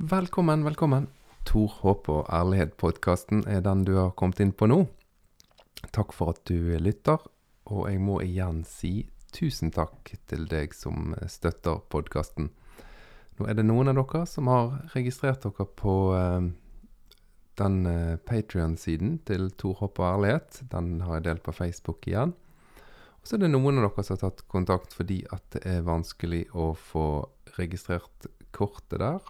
[0.00, 1.10] Velkommen, velkommen.
[1.44, 4.78] Tor håp og ærlighet-podkasten er den du har kommet inn på nå.
[5.92, 7.20] Takk for at du lytter,
[7.68, 12.48] og jeg må igjen si tusen takk til deg som støtter podkasten.
[13.36, 16.46] Nå er det noen av dere som har registrert dere på eh,
[17.60, 20.62] den eh, Patrion-siden til Tor håp og ærlighet.
[20.72, 22.32] Den har jeg delt på Facebook igjen.
[23.20, 25.84] Og så er det noen av dere som har tatt kontakt fordi at det er
[25.84, 27.04] vanskelig å få
[27.58, 29.20] registrert kortet der.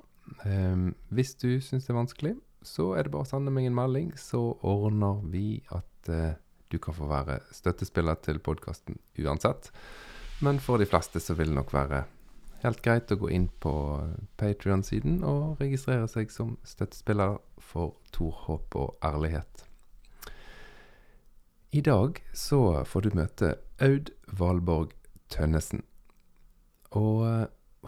[0.44, 3.76] Um, hvis du syns det er vanskelig, så er det bare å sende meg en
[3.76, 6.36] melding, så ordner vi at uh,
[6.70, 9.70] du kan få være støttespiller til podkasten uansett.
[10.40, 12.04] Men for de fleste så vil det nok være
[12.62, 13.72] helt greit å gå inn på
[14.40, 19.66] Patrion-siden og registrere seg som støttespiller for Tor håp og ærlighet.
[21.72, 24.94] I dag så får du møte Aud Valborg
[25.30, 25.84] Tønnesen.
[26.98, 27.46] Og eh,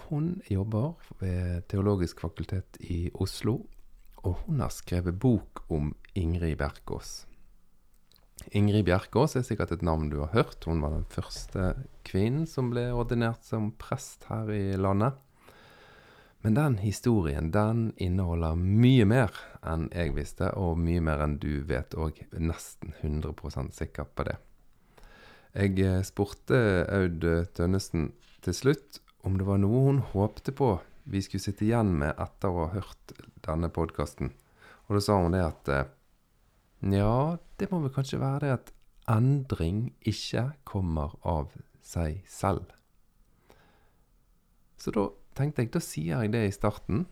[0.09, 3.61] hun jobber ved Teologisk fakultet i Oslo,
[4.23, 7.27] og hun har skrevet bok om Ingrid Bjerkås.
[8.51, 10.65] Ingrid Bjerkås er sikkert et navn du har hørt.
[10.67, 11.75] Hun var den første
[12.07, 15.19] kvinnen som ble ordinert som prest her i landet.
[16.43, 21.63] Men den historien den inneholder mye mer enn jeg visste, og mye mer enn du
[21.69, 22.19] vet òg.
[22.35, 24.41] Nesten 100% sikker på det.
[25.53, 28.11] Jeg eh, spurte Aud Tønnesen
[28.43, 32.51] til slutt om det var noe hun håpte på vi skulle sitte igjen med etter
[32.51, 34.31] å ha hørt denne podkasten.
[34.87, 35.91] Og da sa hun det at eh,
[36.83, 38.71] Nja, det må vel kanskje være det at
[39.11, 42.71] endring ikke kommer av seg selv.
[44.83, 45.07] Så da
[45.39, 47.05] tenkte jeg, da sier jeg det i starten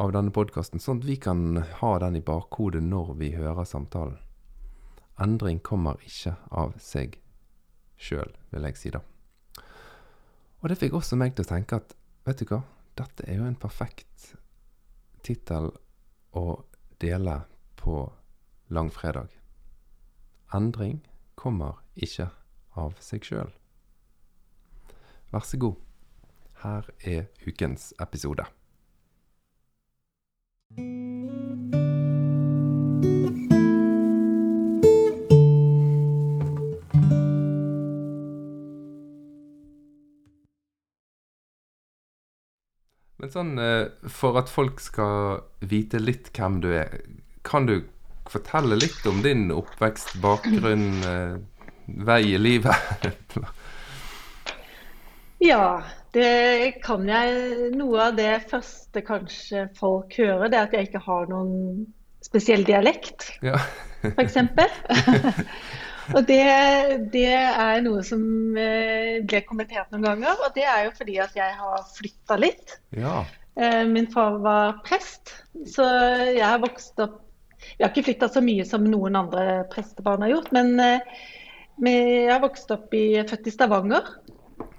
[0.00, 4.16] av denne podkasten, sånn at vi kan ha den i bakhodet når vi hører samtalen.
[5.20, 7.20] Endring kommer ikke av seg
[8.00, 9.04] sjøl, vil jeg si da.
[10.60, 11.94] Og det fikk også meg til å tenke at
[12.28, 12.60] vet du hva,
[12.98, 14.34] dette er jo en perfekt
[15.24, 15.70] tittel
[16.36, 16.44] å
[17.00, 17.40] dele
[17.80, 18.02] på
[18.68, 19.30] langfredag.
[20.54, 21.00] Endring
[21.34, 22.28] kommer ikke
[22.76, 23.52] av seg sjøl.
[25.30, 25.78] Vær så god,
[26.64, 28.44] her er ukens episode.
[43.30, 46.96] Men sånn, eh, for at folk skal vite litt hvem du er,
[47.46, 47.76] kan du
[48.26, 51.36] fortelle litt om din oppvekst, bakgrunn, eh,
[51.86, 52.74] vei i livet?
[55.50, 55.78] ja,
[56.10, 57.70] det kan jeg.
[57.78, 61.86] Noe av det første kanskje folk hører, det er at jeg ikke har noen
[62.26, 63.62] spesiell dialekt, Ja.
[64.02, 64.40] f.eks.
[66.14, 66.40] og det,
[67.12, 68.22] det er noe som
[68.58, 70.40] eh, ble kommentert noen ganger.
[70.46, 72.78] Og det er jo fordi at jeg har flytta litt.
[72.96, 73.22] ja.
[73.60, 75.32] Eh, Min far var prest,
[75.66, 75.84] så
[76.30, 77.18] jeg har vokst opp
[77.60, 81.00] Jeg har ikke flytta så mye som noen andre prestebarn har gjort, men, eh,
[81.82, 84.06] jeg har vokst opp i Født i Stavanger.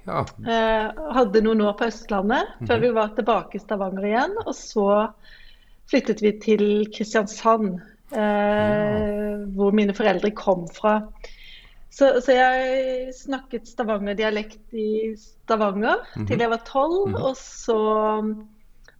[0.08, 0.24] Ja.
[0.24, 4.34] Eh, hadde noen år på Østlandet før vi var tilbake i Stavanger igjen.
[4.46, 4.88] Og så
[5.92, 6.66] flyttet vi til
[6.96, 7.82] Kristiansand,
[8.14, 11.00] eh, hvor mine foreldre kom fra.
[11.92, 17.18] Så, så jeg snakket stavangerdialekt i Stavanger til jeg var tolv.
[17.20, 17.78] Og så,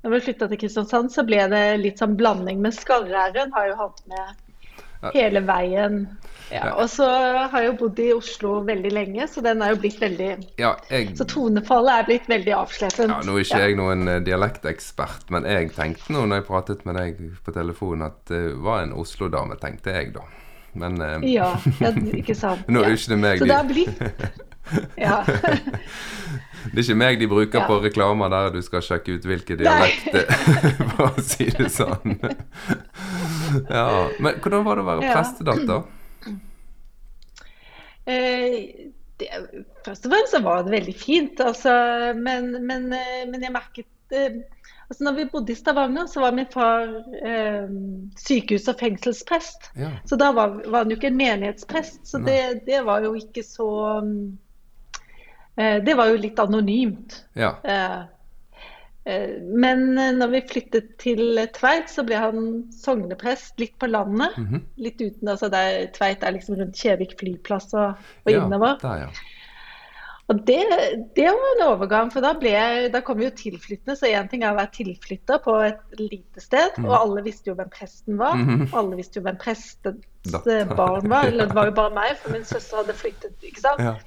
[0.04, 2.60] når vi flytta til Kristiansand, så ble det litt sånn blanding.
[2.64, 6.04] Men skarre-r-en har jo hatt med hele veien.
[6.52, 7.06] Ja, og så
[7.52, 10.28] har jeg jo bodd i Oslo veldig lenge, så den er jo blitt veldig
[10.60, 13.14] ja, jeg Så tonefallet er blitt veldig avslepent.
[13.14, 16.86] Ja, Nå er ikke jeg noen eh, dialektekspert, men jeg tenkte nå når jeg pratet
[16.90, 20.26] med deg på telefon, at det var en Oslo-dame, tenkte jeg da.
[20.82, 21.92] Men eh, Ja, ja,
[22.22, 22.68] ikke sant.
[22.72, 24.04] nå er jo ikke det meg de blitt
[25.02, 25.18] Ja.
[25.26, 27.66] Det er ikke meg de bruker Ja.
[27.68, 30.14] på reklamer der du skal sjekke ut hvilke dialekt
[30.94, 32.20] for å si det sånn.
[33.68, 33.88] Ja,
[34.22, 35.82] Men hvordan var det å være prestedatter?
[38.10, 38.90] Eh,
[39.22, 39.30] det,
[39.86, 41.74] først og fremst så var det veldig fint, altså,
[42.18, 44.42] men, men, eh, men jeg merket eh,
[44.92, 46.90] altså når vi bodde i Stavanger, så var min far
[47.24, 47.68] eh,
[48.20, 49.72] sykehus- og fengselsprest.
[49.80, 49.92] Ja.
[50.06, 53.44] Så da var, var han jo ikke en menighetsprest, så det, det var jo ikke
[53.46, 53.70] så
[55.56, 57.22] eh, Det var jo litt anonymt.
[57.40, 57.56] ja.
[57.64, 58.02] Eh,
[59.06, 64.36] Men eh, når vi flyttet til Tveit, så ble han sogneprest litt på landet.
[64.38, 64.66] Mhm.
[64.78, 68.78] Litt uten, altså der Tveit er liksom rundt Kjevik flyplass og, og ja, innover.
[68.84, 69.40] Der, ja.
[70.32, 70.62] Og det,
[71.18, 72.54] det var en overgang, for da, ble,
[72.94, 73.98] da kom vi jo tilflyttende.
[74.00, 77.58] Så én ting er å være tilflytter på et lite sted, og alle visste jo
[77.58, 78.38] hvem presten var.
[78.40, 78.70] Mhm.
[78.78, 80.62] Alle visste jo hvem prestens Datter.
[80.62, 81.28] eh, barn var.
[81.28, 83.36] Eller det var jo bare meg, for min søster hadde flyttet.
[83.44, 83.82] ikke sant?
[83.84, 83.98] ja.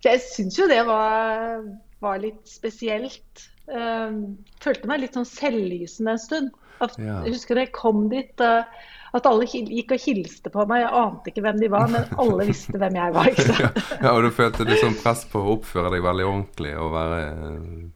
[0.00, 1.66] Så jeg syns jo det var,
[2.00, 3.48] var litt spesielt.
[3.70, 4.16] Eh,
[4.64, 6.50] følte meg litt sånn selvlysende en stund.
[6.98, 7.20] Ja.
[7.26, 8.64] Jeg husker jeg kom dit, eh,
[9.12, 10.84] at alle gikk og hilste på meg.
[10.84, 13.30] Jeg ante ikke hvem de var, men alle visste hvem jeg var.
[13.32, 13.80] ikke sant?
[14.00, 17.88] Ja, og du følte sånn press på å oppføre deg veldig ordentlig og være eh,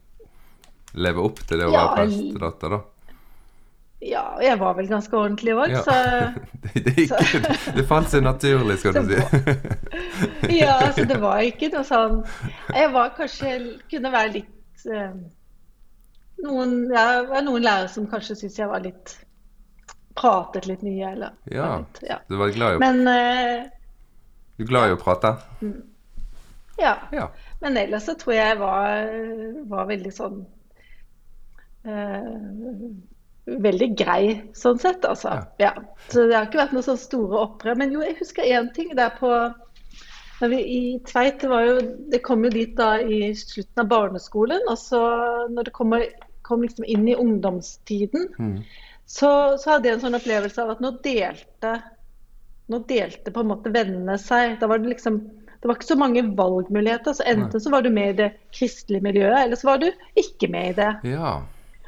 [0.94, 2.82] Leve opp til det å Ja, være prestedatter, da.
[4.04, 5.80] Ja, jeg var vel ganske ordentlig òg, Ja.
[5.82, 5.94] så
[6.74, 7.14] Det, det, gikk,
[7.78, 10.58] det falt seg naturlig, skal du si.
[10.58, 12.20] Ja, altså det var ikke noe sånn
[12.74, 13.54] Jeg var kanskje
[13.90, 15.14] Kunne være litt eh,
[16.42, 19.14] Noen ja, det var noen lærere som kanskje syntes jeg var litt
[20.18, 22.18] Pratet litt mye, eller Ja, litt, ja.
[22.28, 23.70] du var glad i, å- Men uh,
[24.56, 25.32] du er glad i å prate?
[26.78, 26.96] ja.
[27.14, 27.28] Ja.
[27.62, 29.08] Men ellers så tror jeg jeg var,
[29.70, 30.44] var veldig sånn
[31.86, 32.92] uh,
[33.44, 35.34] Veldig grei sånn sett, altså.
[35.60, 35.74] Ja.
[36.08, 37.76] Så det har ikke vært noe sånn store opprør.
[37.76, 39.28] Men jo, jeg husker én ting der på
[40.42, 41.74] i Tveit, det, var jo,
[42.10, 44.60] det kom jo dit da i slutten av barneskolen.
[44.68, 45.00] Og så
[45.50, 45.94] når det kom,
[46.42, 48.58] kom liksom inn i ungdomstiden, Mm.
[49.06, 51.74] så, så hadde jeg en sånn opplevelse av at nå delte
[52.72, 54.58] nå delte på en måte vennene seg.
[54.60, 55.18] Da var det liksom
[55.64, 57.12] det var ikke så mange valgmuligheter.
[57.16, 59.86] så Enten så var du med i det kristelige miljøet, eller så var du
[60.20, 60.92] ikke med i det.
[61.14, 61.42] ja.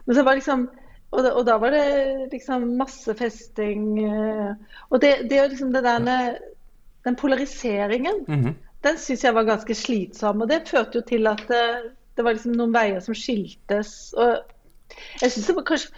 [0.07, 0.69] Men så var liksom,
[1.11, 3.99] og, da, og da var det liksom masse festing.
[4.05, 4.55] eh,
[4.91, 6.39] Og det, det, liksom det der med
[7.07, 8.55] Den polariseringen, Mhm.
[8.83, 10.43] den syns jeg var ganske slitsom.
[10.43, 11.63] Og det førte jo til at det,
[12.17, 14.13] det var liksom noen veier som skiltes.
[14.19, 14.43] Og
[15.23, 15.91] jeg syns det var kanskje,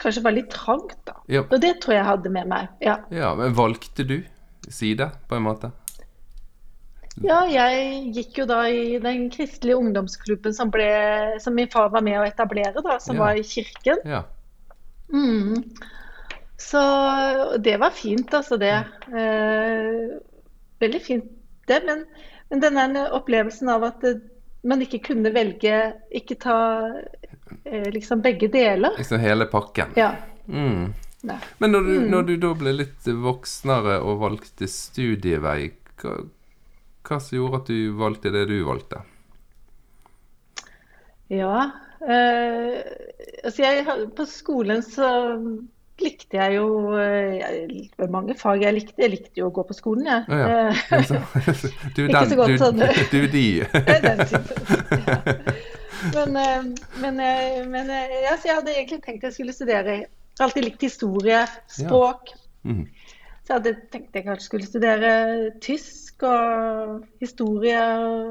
[0.00, 1.14] kanskje det var litt trangt, da.
[1.28, 1.42] Ja.
[1.50, 2.68] Og det tror jeg hadde med meg.
[2.82, 2.98] ja.
[3.10, 3.34] ja.
[3.38, 4.18] Men valgte du
[4.68, 5.70] side, på en måte?
[7.20, 10.86] Ja, jeg gikk jo da i den kristelige ungdomsklubben som, ble,
[11.42, 13.22] som min far var med å etablere, da, som Ja.
[13.24, 13.98] var i kirken.
[14.06, 14.22] Ja.
[15.12, 15.64] Mm.
[16.60, 16.80] Så
[17.60, 18.72] det var fint, altså det.
[19.12, 20.18] Eh,
[20.80, 21.30] veldig fint
[21.70, 21.82] det.
[21.86, 22.04] Men,
[22.50, 24.16] men den opplevelsen av at det,
[24.66, 25.76] man ikke kunne velge
[26.12, 26.56] Ikke ta
[27.64, 28.96] eh, liksom begge deler.
[28.98, 29.94] Liksom hele pakken.
[29.96, 30.14] Ja.
[30.48, 30.90] Mm.
[31.22, 32.10] Men når du, Mm.
[32.10, 36.14] når du da ble litt voksnere og valgte studievei, hva,
[37.04, 39.02] hva som gjorde at du valgte det du valgte?
[41.28, 41.70] Ja.
[42.00, 42.80] Eh,
[43.44, 43.84] altså jeg,
[44.16, 45.10] på skolen så
[46.04, 48.96] likte jeg jo eh, jeg, mange fag jeg likte.
[49.02, 50.24] Jeg likte jo å gå på skolen, jeg.
[50.28, 50.70] Ja, ja.
[50.70, 51.60] Eh,
[51.96, 52.80] Du er Ikke så godt du, sånn.
[53.12, 53.46] du er de.
[54.06, 55.04] Den typen.
[55.06, 55.20] Ja.
[56.14, 56.64] Men, eh,
[57.00, 60.06] men, eh, men eh, ja, så jeg hadde egentlig tenkt jeg skulle studere Jeg
[60.38, 62.32] har alltid likt historie, språk.
[62.64, 62.86] Mhm.
[63.44, 65.12] Så jeg hadde tenkt jeg kanskje skulle studere
[65.64, 67.82] tysk og historie.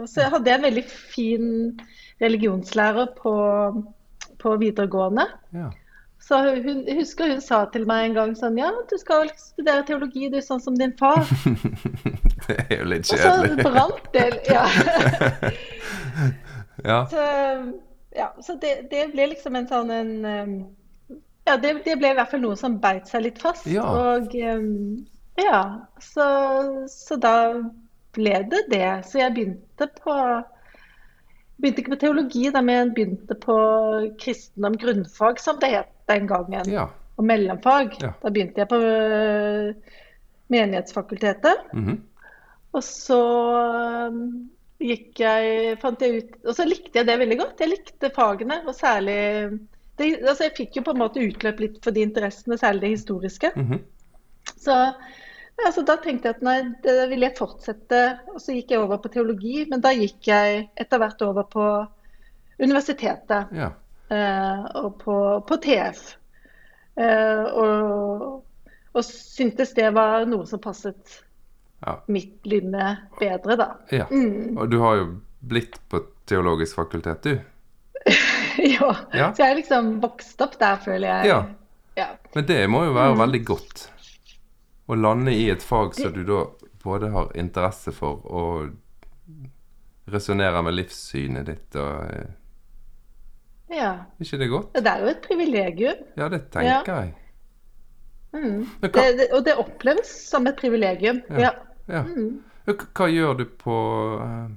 [0.10, 1.48] Så jeg hadde en veldig fin
[2.22, 3.34] religionslærer på,
[4.42, 5.28] på videregående.
[5.54, 5.70] Ja.
[6.30, 9.32] Så hun, jeg husker hun sa til meg en gang sånn Ja, du skal vel
[9.42, 11.26] studere teologi, du, sånn som din far.
[12.46, 13.56] Det er jo litt kjedelig.
[13.56, 14.28] Og så brant det.
[14.50, 14.66] Ja.
[16.80, 17.02] Ja.
[17.12, 17.24] Så,
[18.16, 20.54] ja, så det, det ble liksom en sånn en um,
[21.44, 23.68] Ja, det, det ble i hvert fall noe som beit seg litt fast.
[23.68, 23.84] Ja.
[23.84, 25.02] Og um,
[25.40, 25.60] ja,
[26.00, 26.30] så,
[26.88, 27.34] så da
[28.16, 28.88] ble det det.
[29.10, 30.16] Så jeg begynte på
[31.60, 33.56] Begynte ikke på teologi, da, men begynte på
[34.24, 36.70] kristendom grunnfag, som det het den gangen.
[36.72, 36.90] ja.
[37.20, 37.98] Og mellomfag.
[38.00, 38.14] Ja.
[38.22, 39.74] Da begynte jeg på Menighetsfakultetet.
[40.50, 41.58] Menighetsfakultetet.
[41.74, 41.98] -hmm.
[42.78, 43.20] Og så
[44.10, 44.50] um,
[44.82, 47.64] gikk jeg, fant jeg ut Og så likte jeg det veldig godt.
[47.64, 49.18] Jeg likte fagene, og særlig
[50.00, 52.94] det, altså Jeg fikk jo på en måte utløp litt for de interessene, særlig det
[52.98, 53.52] historiske.
[53.56, 53.82] Mhm.
[54.56, 54.78] Så
[55.60, 57.98] Altså, da tenkte jeg at nei, det ville jeg fortsette.
[58.32, 61.66] Og så gikk jeg over på teologi, men da gikk jeg etter hvert over på
[62.64, 63.74] universitetet ja.
[64.10, 65.16] Eh, og på,
[65.48, 66.02] på TF.
[67.00, 68.44] Eh, og,
[68.94, 71.20] og syntes det var noe som passet
[71.80, 71.94] Ja.
[72.12, 72.90] mitt lynne
[73.20, 73.70] bedre, da.
[73.96, 74.06] ja.
[74.12, 74.58] Mm.
[74.60, 75.06] Og du har jo
[75.40, 77.38] blitt på teologisk fakultet, du.
[78.58, 78.90] ja.
[79.14, 79.30] Ja.
[79.34, 81.30] Så jeg har liksom vokst opp der, føler jeg.
[81.32, 81.40] Ja.
[81.96, 82.10] Ja.
[82.36, 83.22] Men det må jo være Mm.
[83.24, 83.86] veldig godt
[84.90, 86.44] å lande i et fag som du da
[86.84, 88.70] både har interesse for og
[90.10, 92.30] resonnerer med livssynet ditt og eh,
[93.70, 93.92] ja.
[94.20, 94.74] Er ikke det godt?
[94.76, 96.04] Det er jo et privilegium.
[96.18, 97.14] Ja, det tenker jeg.
[98.34, 98.66] Mm.
[98.82, 101.22] Hva, Det, det, og det oppleves som et privilegium.
[101.30, 101.40] Ja.
[101.40, 101.52] Ja.
[101.90, 102.04] ja.
[102.04, 102.44] Mm.
[102.70, 103.76] Hva gjør du på
[104.22, 104.52] eh,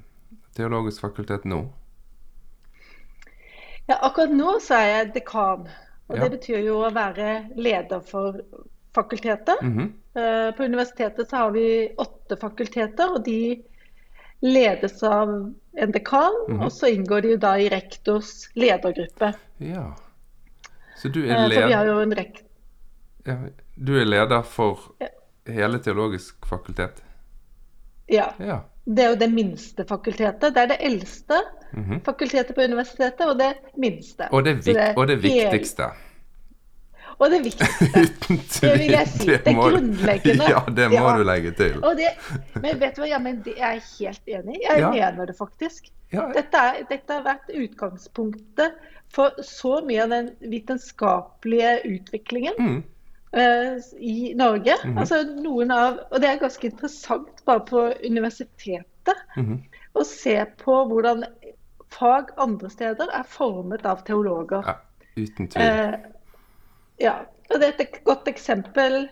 [0.57, 1.62] teologisk fakultet nå?
[3.88, 5.64] ja, akkurat nå så er jeg dekan.
[6.09, 6.23] Og Ja.
[6.25, 8.37] det betyr jo å være leder for
[8.95, 9.62] fakultetet.
[9.62, 9.92] Mhm.
[10.14, 13.62] Eh, På universitetet så har vi åtte fakulteter, og de
[14.42, 15.33] ledes av
[15.79, 16.33] en dekan.
[16.49, 16.61] Mhm.
[16.62, 19.33] Og så inngår de jo da i rektors ledergruppe.
[19.61, 19.87] Ja.
[20.97, 22.45] Så du er er, Så vi har jo en rekt...
[23.26, 23.37] ja,
[23.87, 25.09] du er leder for Ja.
[25.52, 27.02] hele teologisk fakultet?
[28.09, 28.33] Ja.
[28.38, 28.61] Ja.
[28.85, 30.55] Det er jo det minste fakultetet.
[30.55, 31.35] Det er det eldste.
[32.05, 34.29] fakultetet på universitetet, og det minste.
[34.31, 35.87] Og det, vik og det viktigste.
[37.19, 38.02] Og det viktigste.
[38.62, 39.26] Det vil jeg si.
[39.45, 40.47] Det må det grunnleggende.
[40.50, 41.16] Ja, det må Ja.
[41.19, 41.81] du legge til.
[41.99, 42.11] Det,
[42.62, 44.62] men vet du hva, ja, men det er jeg helt enig i.
[44.69, 44.90] Jeg Ja.
[44.90, 45.90] mener det faktisk.
[46.12, 48.75] Dette, er, dette har vært utgangspunktet
[49.12, 52.83] for så mye av den vitenskapelige utviklingen mm,
[53.37, 54.76] uh, i Norge.
[54.85, 54.99] Mhm.
[54.99, 59.62] Altså noen av, Og det er ganske interessant bare på universitetet mhm.
[59.95, 61.25] å se på hvordan
[61.92, 64.62] fag andre steder er formet av teologer.
[64.66, 64.76] ja,
[65.16, 65.62] uten tvil.
[65.62, 65.95] Eh,
[67.02, 67.16] ja,
[67.50, 69.02] og det er et godt eksempel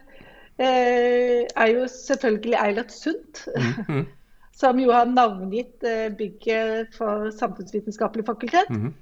[0.60, 3.44] eh, er jo selvfølgelig Eilert Sundt.
[3.88, 4.06] Mhm,
[4.60, 8.68] Som jo har navngitt eh, bygget for Samfunnsvitenskapelig fakultet.
[8.70, 8.94] mhm.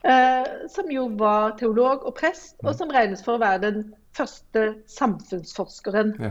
[0.00, 3.82] Eh, som jo var teolog og prest, og som regnes for å være den
[4.16, 6.30] første samfunnsforskeren Ja.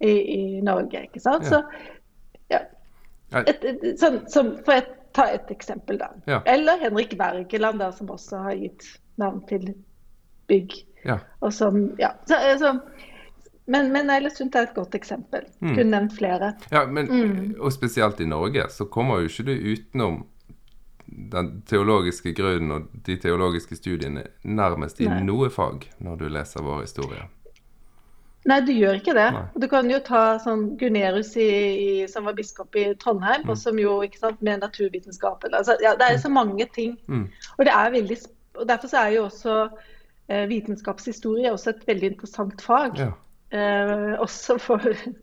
[0.00, 1.02] i, i Norge.
[1.02, 1.44] ikke sant?
[1.44, 1.50] Ja.
[1.50, 1.58] Så,
[2.54, 2.62] ja,
[3.44, 6.08] et, et, sånn, som, for å ta et eksempel, da.
[6.48, 8.88] Eller Henrik Wergeland, da, som også har gitt
[9.20, 9.74] navn til
[10.48, 10.78] bygg.
[11.04, 11.18] Ja.
[11.50, 12.72] Som, ja, så, så,
[13.64, 15.46] men, men Eilertsund er et godt eksempel.
[15.60, 15.74] Mm.
[15.74, 16.52] Kunne nevnt flere.
[16.70, 17.54] Ja, men, Mm.
[17.60, 20.22] Og spesielt i Norge så kommer jo ikke du utenom
[21.06, 25.20] den teologiske grunnen og de teologiske studiene nærmest i Nei.
[25.26, 27.28] noe fag når du leser vår historie.
[28.48, 29.28] Nei, du gjør ikke det.
[29.36, 29.42] Nei.
[29.62, 33.78] Du kan jo ta sånn Gunerius i, i, som var biskop i Trondheim, og som
[33.78, 36.96] jo ikke sant, med naturvitenskap altså, ja, Det er så mange ting.
[37.06, 37.28] Mm.
[37.58, 38.18] Og det er veldig,
[38.58, 39.56] og Derfor så er jo også
[40.28, 42.98] eh, er også et veldig interessant fag.
[42.98, 43.12] Ja,
[43.52, 44.80] Eh, også for,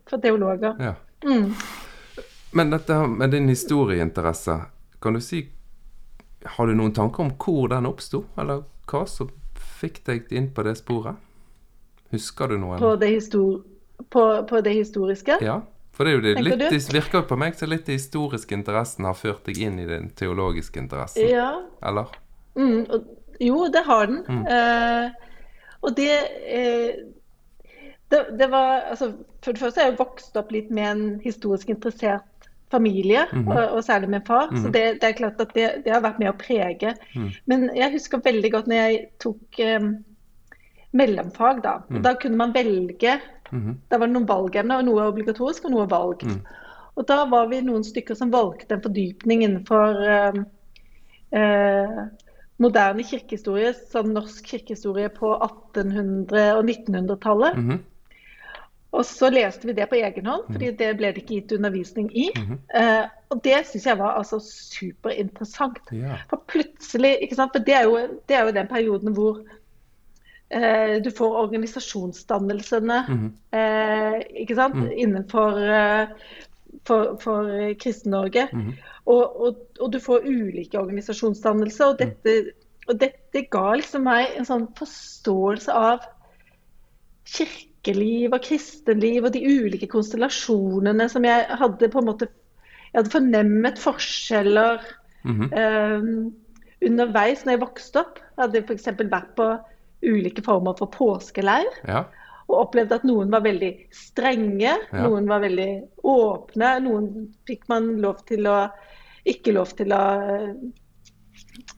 [0.10, 0.76] for teologer.
[0.80, 0.94] ja.
[1.26, 1.54] Mm.
[2.52, 4.62] Men dette med din historieinteresse,
[5.02, 5.50] kan du si
[6.46, 9.28] Har du noen tanker om hvor den oppsto, eller hva som
[9.80, 11.18] fikk deg inn på det sporet?
[12.14, 12.78] Husker du noe?
[12.80, 13.60] På, det histor
[14.10, 15.36] på, på det historiske.
[15.44, 15.58] Ja,
[15.92, 19.10] for det er jo det litt, det virker på meg som litt den historiske interessen
[19.10, 21.52] har ført deg inn i den teologiske interessen, Ja,
[21.84, 22.16] eller?
[22.56, 24.24] Mm, og, jo, det har den.
[24.28, 24.46] Mm.
[24.48, 25.12] Eh,
[25.82, 26.12] og det,
[26.48, 26.90] eh,
[28.12, 31.70] det Det var altså, For det første er jeg vokst opp litt med en historisk
[31.70, 32.24] interessert
[32.72, 33.48] familie, Mhm.
[33.48, 34.50] og, og særlig min far.
[34.52, 34.72] Så Mhm.
[34.74, 36.94] det, det er klart at det, det har vært med å prege.
[37.16, 37.30] Mm.
[37.48, 39.80] Men jeg husker veldig godt når jeg tok eh,
[40.94, 41.78] mellomfag, da.
[41.90, 42.02] Mm.
[42.04, 43.20] Da kunne man velge.
[43.52, 43.78] Mhm.
[43.90, 46.22] Da var det noen valgemner, og noe obligatorisk og noe valg.
[46.24, 46.42] Mm.
[46.98, 50.44] Og da var vi noen stykker som valgte en fordypning innenfor eh,
[51.40, 52.06] eh,
[52.60, 57.56] moderne kirkehistorie, sånn norsk kirkehistorie på 1800- og 1900-tallet.
[57.58, 57.80] Mhm.
[58.92, 62.08] Og så leste vi det på egen hånd, fordi det ble det ikke gitt undervisning
[62.18, 62.32] i.
[62.36, 62.56] Mhm.
[62.74, 65.78] Eh, og det syns jeg var altså superinteressant.
[65.94, 66.18] Ja.
[66.32, 67.54] For plutselig, ikke sant?
[67.54, 69.44] For det er jo, det er jo den perioden hvor
[70.52, 73.34] eh, du får organisasjonsdannelsene Mhm.
[73.54, 74.76] eh, ikke sant?
[74.76, 74.92] Mm.
[74.98, 76.08] innenfor eh,
[76.88, 77.50] for, for
[77.82, 78.48] Kristen-Norge.
[78.54, 78.74] Mm.
[79.10, 81.94] Og, og, og du får ulike organisasjonsdannelser.
[81.94, 82.36] Og dette,
[82.90, 86.06] og dette ga liksom meg en sånn forståelse av
[87.30, 92.30] kirkeliv og kristenliv og de ulike konstellasjonene som jeg hadde på en måte
[92.90, 94.80] Jeg hadde fornemmet forskjeller
[95.22, 96.00] mm -hmm.
[96.00, 96.34] um,
[96.82, 98.18] underveis når jeg vokste opp.
[98.18, 98.88] Jeg hadde f.eks.
[98.98, 99.60] vært på
[100.02, 101.70] ulike former for påskeleir.
[101.88, 102.04] ja.
[102.50, 105.04] Og opplevde at noen var veldig strenge, Ja.
[105.06, 105.70] noen var veldig
[106.04, 106.72] åpne.
[106.82, 107.10] Noen
[107.48, 108.60] fikk man lov til å
[109.30, 110.54] ikke lov til å eh,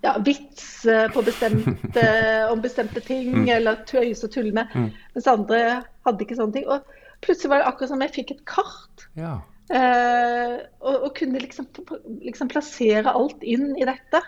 [0.05, 2.05] ja, vitse på bestemte,
[2.53, 3.49] om bestemte ting, Mm.
[3.57, 4.71] eller tøyse og tulle med.
[4.73, 4.89] Mm.
[5.15, 5.61] Mens andre
[6.07, 6.67] hadde ikke sånne ting.
[6.71, 6.81] Og
[7.21, 9.07] plutselig var det akkurat som jeg fikk et kart.
[9.19, 9.39] ja.
[9.71, 11.63] Eh, og, og kunne liksom,
[12.25, 14.19] liksom plassere alt inn i dette.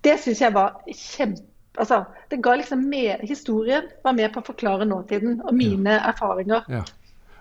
[0.00, 1.44] Det syns jeg var kjempe...
[1.78, 6.64] Altså, det ga liksom med, Historien var med på å forklare nåtiden og mine erfaringer.
[6.68, 6.82] ja.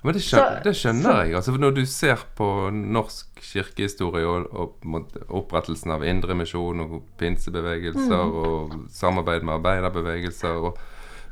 [0.01, 1.33] Men det skjønner, Så- det skjønner så- jeg.
[1.35, 8.35] altså Når du ser på norsk kirkehistorie og, og opprettelsen av indremisjon og pinsebevegelser Mm.
[8.45, 10.77] og samarbeid med arbeiderbevegelser og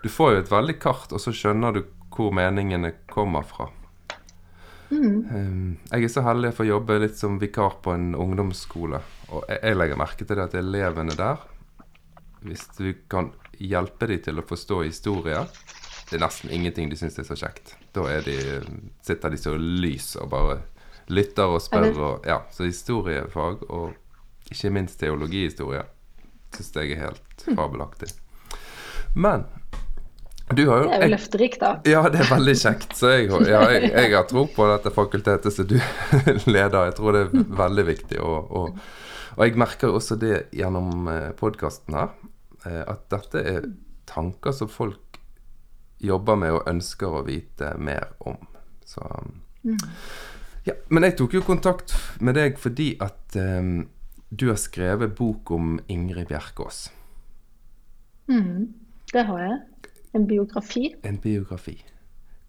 [0.04, 3.70] Du får jo et veldig kart, og så skjønner du hvor meningene kommer fra.
[4.92, 5.36] Mm.
[5.36, 9.02] Um, jeg er så heldig å få jobbe litt som vikar på en ungdomsskole.
[9.36, 11.38] Og jeg legger merke til det at elevene der,
[12.48, 15.48] hvis du kan hjelpe dem til å forstå historier
[16.08, 17.74] Det er nesten ingenting de syns er så kjekt.
[17.92, 18.38] Da de,
[19.04, 20.62] sitter de så lys og bare
[21.12, 21.90] lytter og spør.
[21.92, 25.84] Og, ja, så historiefag, og ikke minst teologihistorie,
[26.56, 28.14] syns jeg er helt fabelaktig.
[29.18, 29.44] Men
[30.56, 31.74] du har jo Det er jo løfterikt, da.
[31.84, 32.96] ja, det er veldig kjekt.
[32.96, 35.76] Så jeg, ja, jeg, jeg har tro på dette fakultetet som du
[36.56, 36.88] leder.
[36.88, 38.22] Jeg tror det er veldig viktig.
[38.24, 38.80] Og, og,
[39.36, 42.34] og jeg merker også det gjennom podkasten her, eh,
[42.88, 43.68] at dette er
[44.08, 45.20] tanker som folk
[45.98, 48.38] jobber med og ønsker å vite mer om.
[48.86, 49.04] Så
[50.68, 53.88] ja, Men jeg tok jo kontakt med deg fordi at um,
[54.30, 56.88] du har skrevet bok om Ingrid Bjerkås.
[58.28, 58.74] Mm,
[59.14, 59.58] det har jeg.
[60.16, 60.90] En biografi.
[61.04, 61.78] En biografi.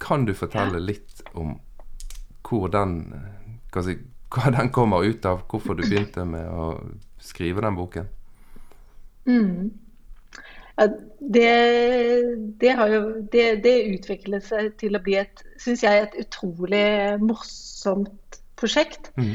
[0.03, 1.59] Kan du fortelle litt om
[2.49, 3.03] hvor den,
[3.75, 3.99] hva, si,
[4.35, 5.45] hva den kommer ut av?
[5.51, 6.71] Hvorfor du begynte med å
[7.23, 8.09] skrive den boken?
[9.29, 9.69] Mm.
[10.79, 11.53] Det,
[12.61, 13.01] det, har jo
[13.33, 19.11] det, det utviklet seg til å bli et, synes jeg, et utrolig morsomt prosjekt.
[19.19, 19.35] Mm.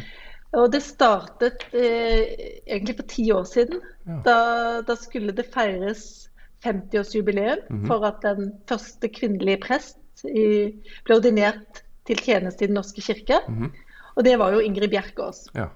[0.54, 3.82] Og det startet eh, egentlig for ti år siden.
[4.06, 4.20] Ja.
[4.26, 4.38] Da,
[4.86, 6.30] da, skulle det feires
[6.64, 7.86] 50-årsjubileum mm.
[7.90, 10.72] for at den første kvinnelige prest i,
[11.04, 13.42] ble ordinert til tjeneste i Den norske kirke.
[13.50, 13.72] Mm.
[14.14, 15.48] Og det var jo Ingrid Bjerkås.
[15.58, 15.72] Ja.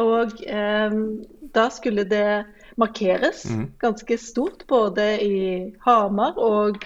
[0.00, 0.94] Og eh,
[1.54, 2.28] da skulle det
[2.76, 3.72] markeres Mhm.
[3.78, 6.76] ganske stort, både i Hamar, og,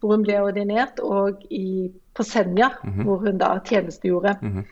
[0.00, 3.02] hvor hun ble ordinert, og i, på Senja, Mhm.
[3.04, 4.36] hvor hun da tjenestegjorde.
[4.42, 4.64] Mhm.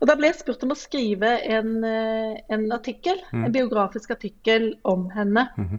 [0.00, 3.44] Og Da ble jeg spurt om å skrive en, eh, en artikkel, Mhm.
[3.44, 5.48] en biografisk artikkel om henne.
[5.58, 5.78] -hmm.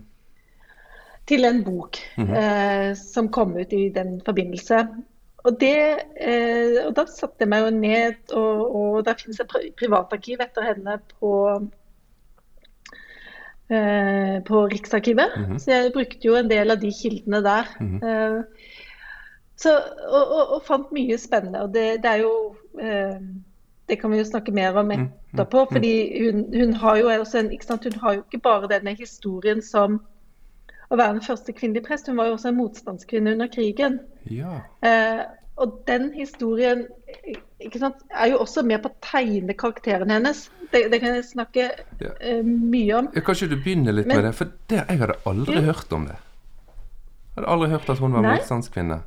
[1.27, 2.34] Til en bok Mhm.
[2.34, 4.88] eh, som kom ut i den forbindelse.
[5.46, 9.75] Og, det, eh, og da satte jeg meg jo ned, og, og der finnes et
[9.77, 11.70] privatarkiv etter henne på
[13.69, 15.36] eh, på Riksarkivet.
[15.38, 15.60] Mhm.
[15.60, 17.65] Så jeg brukte jo en del av de kildene der.
[17.79, 18.03] Mhm.
[18.03, 18.43] Eh,
[19.57, 19.72] så,
[20.10, 21.62] og, og, og fant mye spennende.
[21.63, 23.19] Og det, det er jo eh,
[23.88, 25.10] Det kan vi jo snakke mer om Mhm.
[25.34, 25.67] etterpå.
[25.72, 27.84] fordi hun, hun har jo også en, ikke sant?
[27.84, 30.01] Hun har jo ikke bare denne historien som
[30.91, 34.00] å være den første kvinnelige prest, hun var jo også en motstandskvinne under krigen.
[34.31, 34.60] ja.
[34.84, 35.24] Eh,
[35.57, 36.88] og den historien
[37.74, 40.50] sant, er jo også med på å tegne karakteren hennes.
[40.72, 41.69] Det, det kan jeg snakke
[42.01, 42.12] Ja.
[42.39, 43.10] uh, mye om.
[43.15, 44.36] Ja, Kanskje du begynner litt Men- med det?
[44.36, 45.62] For det, jeg hadde aldri Ja.
[45.72, 46.15] hørt om det.
[46.15, 49.01] Jeg hadde aldri hørt at hun var motstandskvinne.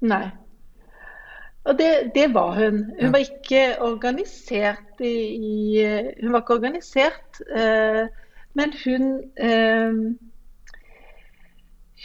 [0.00, 0.30] Nei.
[1.64, 2.84] Og det, det var hun.
[2.84, 3.10] Hun Ja.
[3.10, 5.84] var ikke organisert i, i
[6.22, 8.06] Hun var ikke organisert, uh,
[8.54, 9.92] men hun eh,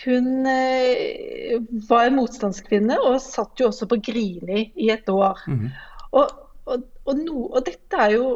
[0.05, 1.57] Hun eh,
[1.89, 5.39] var en motstandskvinne og satt jo også på Grini i et år.
[5.49, 5.71] Mhm.
[6.11, 6.29] Og,
[6.65, 8.27] og, og, no, og dette er jo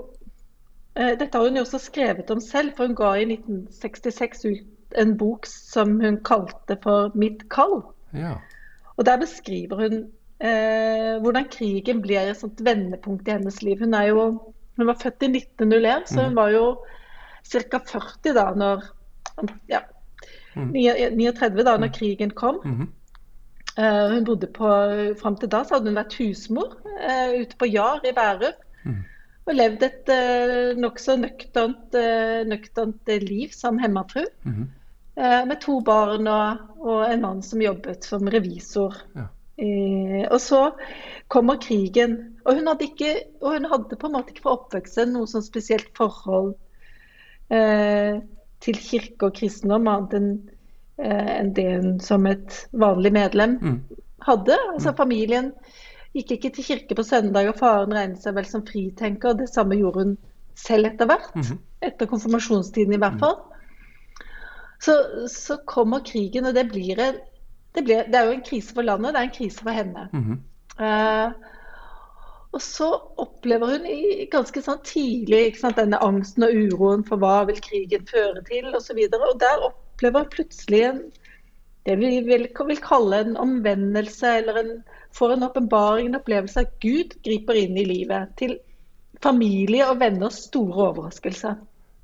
[0.96, 4.98] eh, Dette har hun jo også skrevet om selv, for hun ga i 1966 ut
[5.00, 7.86] en bok som hun kalte for 'Mitt kall'.
[8.14, 8.34] Ja.
[8.98, 13.80] Og der beskriver hun eh, hvordan krigen blir et sånt vendepunkt i hennes liv.
[13.80, 14.26] Hun, er jo,
[14.78, 16.36] hun var født i 1901, så hun Mhm.
[16.36, 16.66] var jo
[17.46, 17.80] ca.
[17.80, 18.84] 40 da når
[19.70, 19.80] ja.
[20.56, 22.60] 39 da når krigen kom.
[23.78, 24.68] Eh, hun bodde på,
[25.22, 28.58] Fram til da så hadde hun vært husmor uh, ute på Jar i Bærum.
[28.84, 29.02] Mm.
[29.48, 34.26] Og levd et uh, nokså nøkternt, uh, nøkternt eh, liv som hemmafru.
[34.44, 34.66] Mm.
[35.16, 39.00] Uh, med to barn og, og en mann som jobbet som revisor.
[39.16, 39.30] Ja.
[39.62, 40.72] Eh, og så
[41.28, 42.18] kommer krigen.
[42.46, 45.46] Og hun hadde, ikke, og hun hadde på en måte ikke fra oppveksten noe sånn
[45.46, 46.56] spesielt forhold
[47.54, 48.18] eh,
[48.62, 50.32] til kirke og kristendom, annet enn
[51.02, 53.78] eh, enn det hun som et vanlig medlem Mhm.
[54.28, 54.58] hadde.
[54.74, 55.52] Altså Familien
[56.14, 59.34] gikk ikke til kirke på søndag, og faren regnet seg vel som fritenker.
[59.40, 60.18] Det samme gjorde hun
[60.56, 61.34] selv etter hvert.
[61.36, 61.58] Mhm.
[61.82, 63.38] Etter konfirmasjonstiden i hvert fall.
[64.82, 64.96] Så,
[65.30, 67.16] så kommer krigen, og det blir en
[67.76, 70.10] det, blir, det er jo en krise for landet, det er en krise for henne.
[70.12, 70.40] Mhm.
[70.80, 71.32] Eh,
[72.52, 72.88] og så
[73.22, 78.04] opplever hun i, ganske sånn tidlig sant, denne angsten og uroen for hva vil krigen
[78.10, 78.98] føre til osv.
[79.00, 81.00] Og, så og der opplever hun plutselig en,
[81.88, 84.74] det vi vil, vil kalle en omvendelse, eller en,
[85.16, 88.36] får en åpenbaring, en opplevelse at Gud griper inn i livet.
[88.42, 88.58] Til
[89.24, 91.54] familie og venners store overraskelse.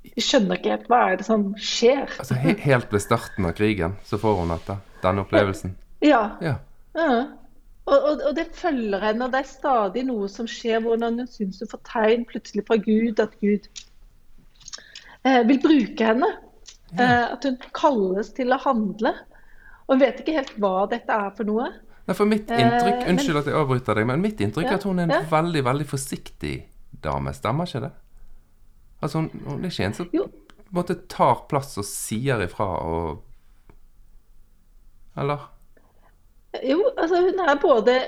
[0.08, 2.08] Vi skjønner ikke helt hva er det som skjer.
[2.16, 4.78] Altså, he helt ved starten av krigen så får hun dette.
[5.02, 5.76] Denne opplevelsen.
[6.02, 6.56] Ja, Ja.
[6.96, 7.26] Ja.
[7.88, 11.30] Og, og, og det følger henne, og det er stadig noe som skjer, hvordan hun
[11.30, 13.68] syns hun får tegn plutselig fra Gud, at Gud
[15.24, 16.28] eh, vil bruke henne.
[16.98, 19.14] Eh, at hun kalles til å handle.
[19.86, 21.70] Og hun vet ikke helt hva dette er for noe.
[22.08, 24.70] Nei, for mitt inntrykk, Eh, men- Unnskyld at jeg avbryter deg, men mitt inntrykk Ja,
[24.72, 25.22] er at hun er en ja.
[25.28, 26.54] veldig, veldig forsiktig
[27.04, 27.32] dame.
[27.36, 27.92] Stemmer ikke det?
[29.02, 30.28] Altså, hun, hun er ikke en som Jo.
[30.74, 33.22] på tar plass og sier ifra og
[35.16, 35.48] Eller?
[36.64, 38.00] Jo, altså hun er både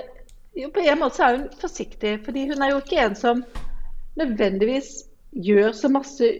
[0.57, 3.43] jo, På en måte så er hun forsiktig, fordi hun er jo ikke en som
[4.19, 4.89] nødvendigvis
[5.31, 6.31] gjør så masse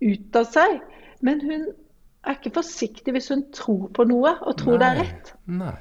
[0.00, 0.78] ut av seg.
[1.20, 1.66] Men hun
[2.24, 5.34] er ikke forsiktig hvis hun tror på noe og tror det er rett.
[5.46, 5.74] Nei.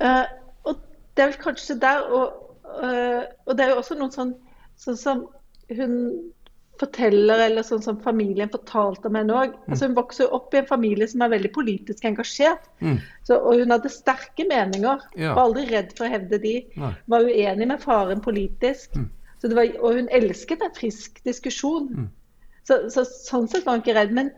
[0.00, 0.24] Uh,
[0.64, 0.80] og
[1.16, 4.32] det er vel kanskje der og, uh, og det er jo også noen sånn,
[4.80, 5.26] sånn som
[5.68, 5.98] hun
[6.80, 9.56] forteller, eller sånn som familien fortalte om henne òg.
[9.68, 12.64] Altså, hun vokser opp i en familie som er veldig politisk engasjert.
[12.80, 12.96] Mm.
[13.28, 15.04] Så, og hun hadde sterke meninger.
[15.14, 15.34] Ja.
[15.36, 16.54] Var aldri redd for å hevde de.
[16.80, 16.94] Nei.
[17.12, 18.96] Var uenig med faren politisk.
[18.96, 19.10] Mm.
[19.42, 21.88] Så det var, og hun elsket en frisk diskusjon.
[21.98, 22.10] Mm.
[22.68, 24.14] Så, så, sånn sett var hun ikke redd.
[24.16, 24.32] Men,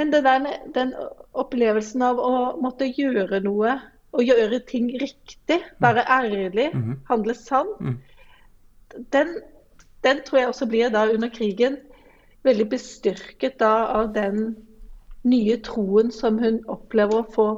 [0.00, 0.46] men der,
[0.76, 0.94] den
[1.36, 3.78] opplevelsen av å måtte gjøre noe,
[4.14, 6.98] å gjøre ting riktig, være ærlig, mm -hmm.
[7.08, 7.96] handle sant, mm.
[9.12, 9.34] den,
[10.04, 11.80] den, tror jeg også blir da under krigen
[12.44, 14.54] veldig bestyrket da av den
[15.24, 17.48] nye troen som hun opplever å få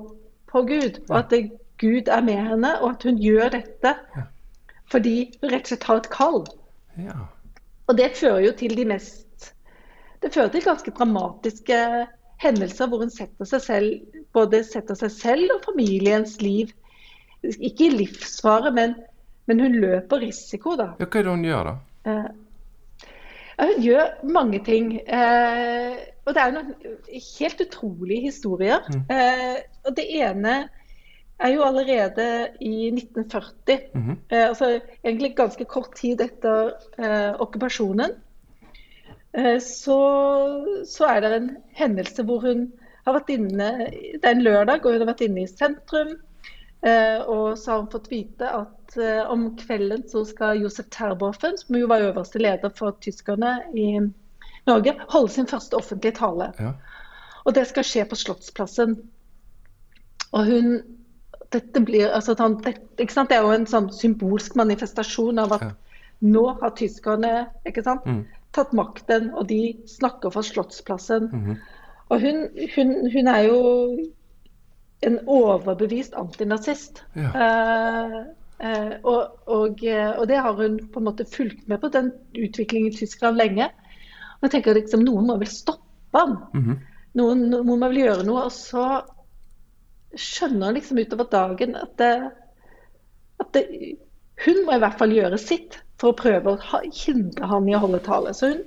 [0.51, 1.01] på Gud.
[1.09, 1.43] Og at det,
[1.83, 3.97] Gud er med henne, og at hun gjør dette
[4.87, 6.45] fordi hun rett og slett har et kall.
[7.03, 7.17] Ja.
[7.91, 9.51] Og det fører jo til de mest
[10.23, 11.81] Det fører til ganske dramatiske
[12.43, 16.73] hendelser hvor hun setter seg selv, både setter seg selv og familiens liv
[17.43, 18.97] Ikke i livsfare, men,
[19.47, 20.95] men hun løper risiko, da.
[21.01, 21.77] Ja, hva er det hun gjør, da?
[22.07, 22.29] Eh,
[23.59, 24.95] hun gjør mange ting.
[25.01, 26.75] Eh, og det er noen
[27.13, 28.83] helt utrolige historier.
[28.93, 29.05] Mm.
[29.11, 30.57] Eh, og det ene
[31.39, 34.17] er jo allerede i 1940, mm -hmm.
[34.31, 38.11] eh, altså egentlig ganske kort tid etter eh, okkupasjonen,
[39.35, 40.01] eh, så,
[40.89, 42.73] så, er det en hendelse hvor hun
[43.07, 46.17] har vært inne Det er en lørdag, og hun har vært inne i sentrum.
[46.83, 51.57] Eh, og så har hun fått vite at eh, om kvelden så skal Josef Terboven,
[51.59, 53.89] som jo var øverste leder for tyskerne i
[54.67, 56.53] Norge, holde sin første offentlige tale.
[56.61, 56.75] Ja.
[57.47, 58.99] Og det skal skje på Slottsplassen.
[60.33, 60.81] Og hun
[61.55, 65.73] dette blir, altså, det, det, er jo en sånn symbolsk manifestasjon av at ja.
[66.27, 67.47] nå har tyskerne
[67.85, 68.23] sant, mm.
[68.57, 71.31] tatt makten, og de snakker for Slottsplassen.
[71.33, 71.57] Mm -hmm.
[72.09, 73.61] Og hun, hun, hun, er jo
[75.01, 77.03] en overbevist antinazist.
[77.17, 77.33] Ja.
[77.33, 78.21] Uh,
[78.63, 82.93] uh, og, og, og, det har hun på en måte fulgt med på, den utviklingen
[82.93, 83.69] i Tyskland lenge.
[84.39, 85.85] Og jeg tenker liksom, Noen må vel stoppe
[86.17, 86.39] ham.
[86.55, 86.81] Mm -hmm.
[87.21, 88.47] noen, noen må vel gjøre noe.
[88.49, 89.03] Og så
[90.17, 92.31] skjønner liksom utover dagen at, det,
[93.41, 93.67] at det,
[94.45, 97.83] hun må i hvert fall gjøre sitt for å prøve å hindre han i å
[97.85, 98.35] holde tale.
[98.35, 98.65] Så hun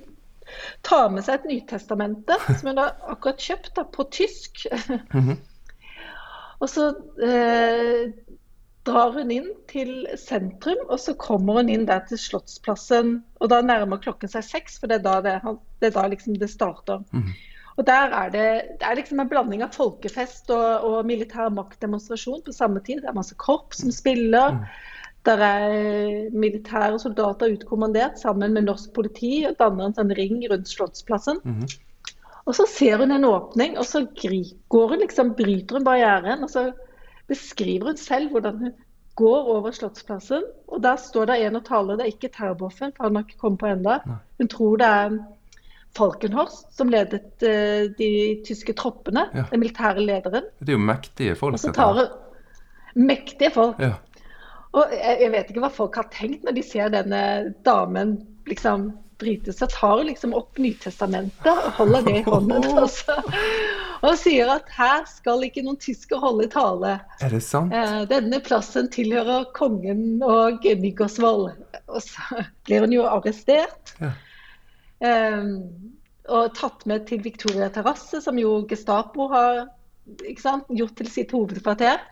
[0.86, 4.66] tar med seg et Nytestamente som hun har akkurat kjøpt da, på tysk.
[5.14, 5.36] Mm -hmm.
[6.60, 6.90] Og så
[7.24, 8.10] eh,
[8.88, 13.18] drar hun inn til sentrum, og så kommer hun inn der til Slottsplassen.
[13.40, 15.38] Og da nærmer klokken seg seks, for det er da det,
[15.80, 17.02] det, er da liksom det starter.
[17.12, 17.32] Mm.
[17.80, 18.46] Og der er det,
[18.80, 23.00] det er liksom en blanding av folkefest og, og militær maktdemonstrasjon på samme tid.
[23.00, 24.58] Det er masse korps som spiller.
[24.58, 24.64] Mm.
[25.28, 30.68] Der er militære soldater utkommandert sammen med norsk politi og danner en sånn ring rundt
[30.68, 31.40] Slottsplassen.
[31.44, 31.64] Mm.
[32.48, 34.04] Og så ser hun en åpning, og så
[34.68, 36.44] går hun liksom, bryter hun barrieren.
[36.46, 36.70] Og så
[37.30, 38.78] beskriver hun selv hvordan hun
[39.20, 40.46] går over Slottsplassen.
[40.68, 43.42] Og der står det en og taler, det er ikke Terboven, for han har ikke
[43.42, 43.98] kommet på enda.
[44.38, 45.20] Hun tror det er
[45.98, 48.10] Falkenhorst, som ledet uh, de
[48.46, 49.26] tyske troppene.
[49.34, 49.48] Ja.
[49.50, 50.46] Den militære lederen.
[50.60, 51.58] Det er jo mektige folk.
[51.58, 52.04] Og så tar
[52.94, 53.78] Mektige folk.
[53.78, 53.98] Ja.
[54.72, 57.22] Og jeg, jeg, vet ikke hva folk har tenkt når de ser denne
[57.66, 58.16] damen
[58.50, 59.52] liksom bryte.
[59.52, 62.66] Så tar hun liksom opp Nytestamentet og holder det i hånden.
[62.84, 63.16] Også.
[64.00, 66.96] Og sier at her skal ikke noen tysker holde tale.
[67.20, 67.74] Er det sant?
[67.76, 71.50] Eh, denne plassen tilhører kongen og Nygaardsvold.
[71.90, 73.94] Og så blir hun jo arrestert.
[74.00, 74.14] Ja.
[75.00, 75.52] Um,
[76.30, 79.62] og tatt med til Victoria terrasse, som jo Gestapo har
[80.38, 82.02] sant, gjort til sitt hovedkvarter.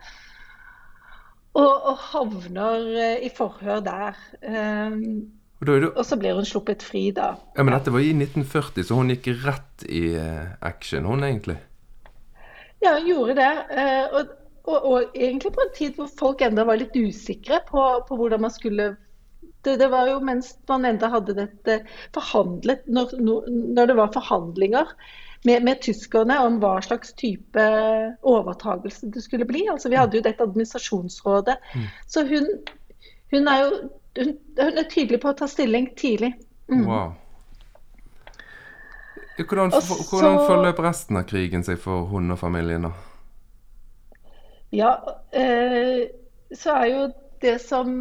[1.58, 4.22] Og, og havner uh, i forhør der.
[4.44, 5.88] Um, og, du...
[5.88, 7.32] og, så blir hun sluppet fri, da.
[7.56, 11.58] Ja, Men dette var i 1940, så hun gikk rett i uh, action, hun egentlig?
[12.84, 13.50] Ja, hun gjorde det.
[13.72, 14.32] Uh, og,
[14.68, 18.46] og, og, egentlig på en tid hvor folk enda var litt usikre på, på hvordan
[18.46, 18.92] man skulle
[19.66, 21.80] det, det, var jo mens man enda hadde dette
[22.14, 24.92] forhandlet, når, når det var forhandlinger
[25.46, 27.64] med, med, tyskerne om hva slags type
[28.26, 29.66] overtagelse det skulle bli.
[29.70, 31.58] Altså, vi hadde jo dette administrasjonsrådet.
[31.74, 31.86] Mm.
[32.06, 32.48] Så hun,
[33.34, 33.72] hun, er jo
[34.18, 36.34] hun, hun, er tydelig på å ta stilling tidlig.
[36.68, 36.84] Mm.
[36.88, 37.14] Wow.
[39.38, 42.92] Hvordan, så, hvordan forløp resten av krigen seg for hun og familien, da?
[44.74, 44.90] Ja,
[45.30, 46.08] eh,
[46.52, 47.04] så er jo
[47.40, 47.94] det som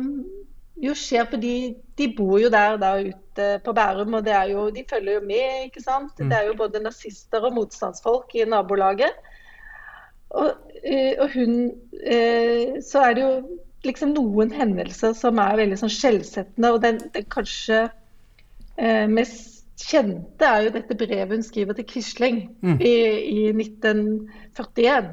[0.77, 1.53] jo skjer fordi
[1.97, 5.23] de bor jo der da ute på Bærum, og det er jo, de følger jo
[5.25, 5.69] med.
[5.69, 6.13] ikke sant?
[6.19, 6.29] Mm.
[6.29, 9.13] Det er jo både nazister og motstandsfolk i nabolaget.
[10.29, 10.51] Og,
[10.83, 11.71] eh, og hun
[12.03, 16.73] eh, Så er det jo liksom noen hendelser som er veldig sånn skjellsettende.
[16.75, 17.85] Og den, den kanskje
[18.77, 22.79] eh, mest kjente er jo dette brevet hun skriver til Quisling mm.
[22.81, 22.95] i,
[23.29, 25.11] i 1941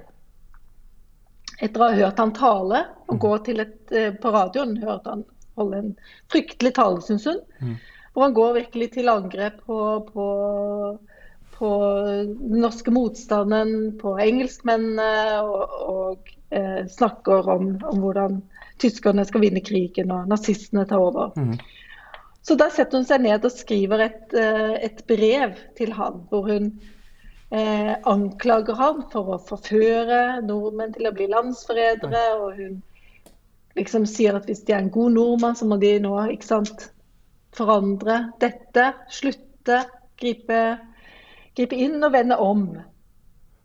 [1.62, 3.20] etter å ha hørt han tale og mm.
[3.22, 5.26] gå til et, på radioen hørte han
[5.58, 5.90] holde en
[6.32, 7.40] fryktelig tale, syns hun.
[7.60, 7.76] Mm.
[8.12, 9.78] Hvor han går virkelig til angrep på,
[10.12, 10.26] på,
[11.56, 11.70] på
[12.06, 18.40] den norske motstanden, på engelskmennene, og, og eh, snakker om, om, hvordan
[18.82, 21.32] tyskerne skal vinne krigen og nazistene tar over.
[21.36, 21.58] Mm.
[22.44, 26.50] Så da setter hun seg ned og skriver et, eh, et brev til han, hvor
[26.50, 26.72] hun
[27.50, 32.24] eh, anklager han for å forføre nordmenn til å bli landsforrædere.
[32.42, 32.82] Og hun
[33.78, 36.90] liksom sier at hvis de er en god nordmann, så må de nå ikke sant,
[37.56, 38.90] forandre dette.
[39.08, 39.84] Slutte,
[40.20, 40.60] gripe,
[41.56, 42.66] gripe inn og vende om.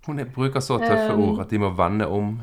[0.08, 2.38] Hun er, bruker så tøffe Um, ord at de må vende om.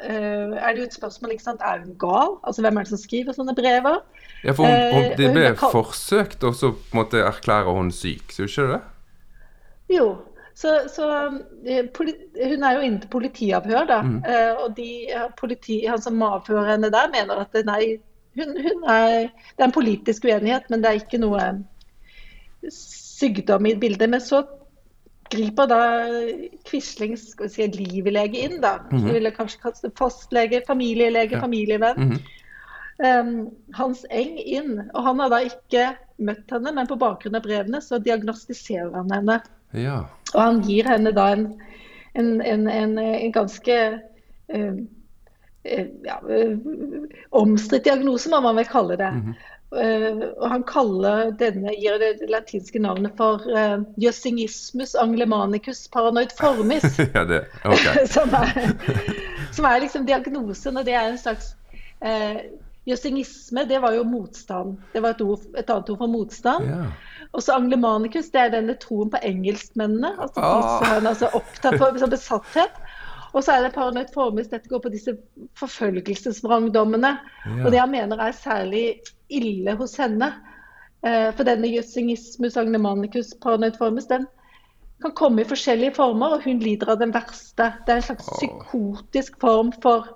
[0.09, 1.63] uh, er det jo et spørsmål ikke sant?
[1.65, 2.37] er hun gal.
[2.43, 3.97] Altså Hvem er det som skriver sånne brever?
[4.45, 7.75] Ja, for hun, hun, Eh, det ble uh, forsøkt, og så på en måte erklærer
[7.75, 8.81] hun syk, så ikke det?
[9.97, 10.07] Jo.
[10.55, 13.97] Så, så Hun er jo inne til politiavhør, da.
[14.23, 14.89] Eh, og de,
[15.37, 17.97] politi, han som avhører henne der, mener at nei,
[18.39, 21.41] hun, hun er, det er en politisk uenighet, men det er ikke noe
[22.71, 24.07] sykdom i bildet.
[24.09, 24.45] Men så
[25.33, 25.81] griper da
[26.67, 28.77] Quislings si, livlege inn, da.
[28.91, 31.41] Så ville kanskje kalt det fastlege, familielege, Ja.
[31.41, 31.97] familievenn.
[31.97, 32.19] Mhm.
[32.97, 34.89] Um, Hans Eng inn.
[34.93, 39.11] Og han har da ikke møtt henne, men på bakgrunn av brevene så diagnostiserer han
[39.11, 39.41] henne.
[39.73, 40.05] Ja.
[40.33, 41.47] Og han gir henne da en,
[42.15, 43.77] en, en, en, ganske
[44.47, 44.77] eh,
[46.05, 46.55] ja, eh,
[47.31, 49.11] omstridt diagnose, må man vel kalle det.
[49.11, 56.85] Eh, og han kaller denne, gir det latinske navnet for uh, jøssingismus anglemanicus paranoid formis.
[57.15, 57.87] ja, det Ok.
[58.15, 58.75] som, er,
[59.55, 61.53] som er liksom diagnosen, og det er en slags
[62.05, 62.39] uh,
[62.85, 64.75] Jøssingisme, det var jo motstand.
[64.93, 66.67] Det var et, ord, et annet ord for motstand.
[66.69, 66.91] Yeah.
[67.33, 70.11] Og så anglemanicus, det er denne troen på engelskmennene.
[70.21, 70.83] Altså oh.
[70.85, 72.77] han, altså opptatt for sånn besatthet.
[73.33, 75.15] Og så er det paranoid formis, dette går på disse
[75.59, 77.15] forfølgelsesvrangdommene.
[77.47, 77.65] Yeah.
[77.65, 78.85] Og det han mener er særlig
[79.29, 80.31] ille hos henne.
[81.05, 84.27] Eh, For denne jøssingismus agnemanicus paranoid formis, den
[85.01, 87.71] kan komme i forskjellige former, og hun lider av den verste.
[87.85, 90.07] Det er en slags psykotisk form for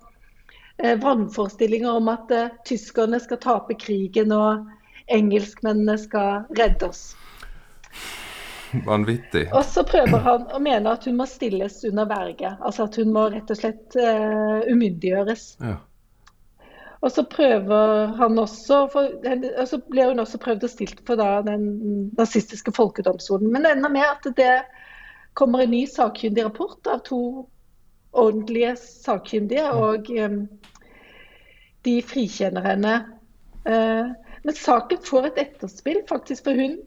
[0.79, 4.65] eh, vrangforestillinger om at eh, tyskerne skal tape krigen og
[5.09, 7.09] engelskmennene skal redde oss.
[8.85, 9.47] Vanvittig.
[9.53, 12.51] Og så prøver han å mene at hun må stilles under verge.
[12.61, 15.45] Altså at hun må rett og slett uh, umyndiggjøres.
[15.63, 15.79] Ja.
[17.01, 19.07] Og så prøver han også for,
[19.61, 23.51] og så blir hun også prøvd og stilt for da, den nazistiske folkedomstolen.
[23.53, 24.55] Men det ender med at det
[25.33, 27.21] kommer en ny sakkyndig rapport av to
[28.11, 30.41] ordentlige sakkyndige, og um,
[31.85, 32.95] de frikjenner henne.
[33.63, 34.11] Uh,
[34.43, 36.79] men saken får et etterspill, faktisk, for hun,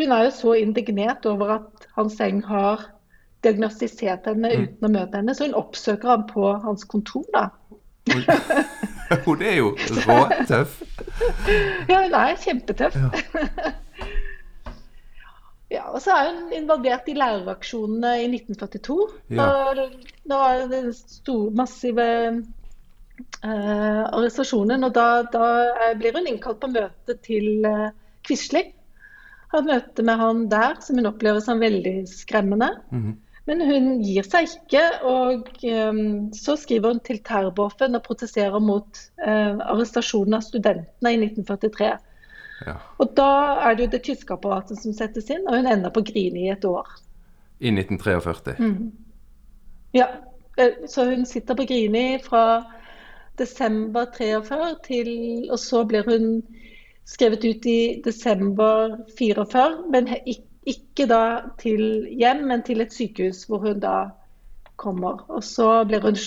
[0.00, 2.86] hun er jo så indignert over at Hans Eng har
[3.44, 7.26] diagnostisert henne uten å møte henne, så hun oppsøker ham på hans kontor.
[7.34, 7.48] da.
[9.26, 9.72] Hun er jo
[10.06, 10.76] råtøff.
[11.88, 12.94] Ja, hun er kjempetøff.
[12.96, 13.10] Ja.
[15.70, 18.96] Ja, og så er hun involvert i læreraksjonene i 1942.
[19.36, 19.44] Ja.
[20.26, 25.44] Da, var det store, massive eh, arrestasjonen, og da, da
[25.86, 27.92] er- blir hun innkalt på møte til eh,
[28.26, 28.72] Quisling.
[29.52, 32.72] Har et møte med han der, som hun opplever som veldig skremmende.
[32.90, 33.14] Mhm.
[33.50, 39.00] Men hun gir seg ikke, og um, så skriver hun til Terboven og protesterer mot
[39.24, 41.88] uh, arrestasjonen av studentene i 1943.
[42.68, 42.76] Ja.
[43.02, 43.30] Og da
[43.66, 46.52] er det jo det tyske apparatet som settes inn, og hun ender på Grini i
[46.54, 46.92] et år.
[47.58, 48.54] I 1943.
[49.98, 50.06] Ja,
[50.54, 52.44] eh, så hun sitter på Grini fra
[53.40, 55.10] desember 43 til
[55.50, 56.42] Og så blir hun
[57.08, 61.22] skrevet ut i desember 44, men he- ik- ikke da
[61.60, 64.10] til hjem, men til et sykehus hvor hun da
[64.80, 65.24] kommer.
[65.28, 66.18] Og så blir hun,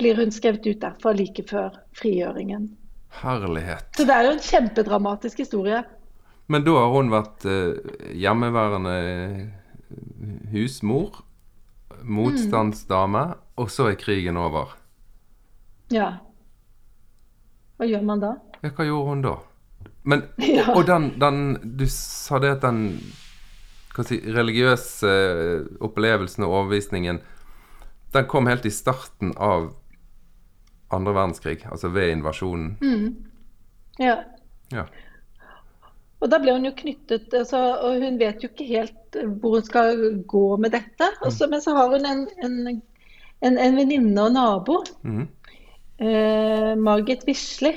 [0.00, 2.70] blir hun skrevet ut derfra like før frigjøringen.
[3.22, 3.90] Herlighet.
[3.96, 5.82] Så det er jo en kjempedramatisk historie.
[6.52, 7.76] Men da har hun vært eh,
[8.18, 8.96] hjemmeværende
[10.52, 11.22] husmor,
[12.02, 13.24] motstandsdame,
[13.60, 14.74] og så er krigen over.
[15.92, 16.08] Ja.
[17.76, 18.34] Hva gjør man da?
[18.62, 19.34] Ja, hva gjorde hun da?
[20.08, 20.24] Men,
[20.58, 20.72] Ja.
[20.74, 22.80] Og den, den Du sa det at den
[24.00, 27.20] si, religiøse eh, opplevelsen og overbevisningen
[28.12, 29.70] Den kom helt i starten av
[30.92, 32.74] andre verdenskrig, altså ved invasjonen.
[34.00, 34.18] Ja.
[34.72, 34.82] Ja.
[36.20, 39.56] Og da ble hun jo knyttet altså, Og hun vet jo ikke helt eh, hvor
[39.56, 41.08] hun skal gå med dette.
[41.24, 42.82] Og så- men så har hun en, en,
[43.42, 45.24] en, en venninne og nabo, mm.
[45.98, 47.72] eh, Margit Wisli,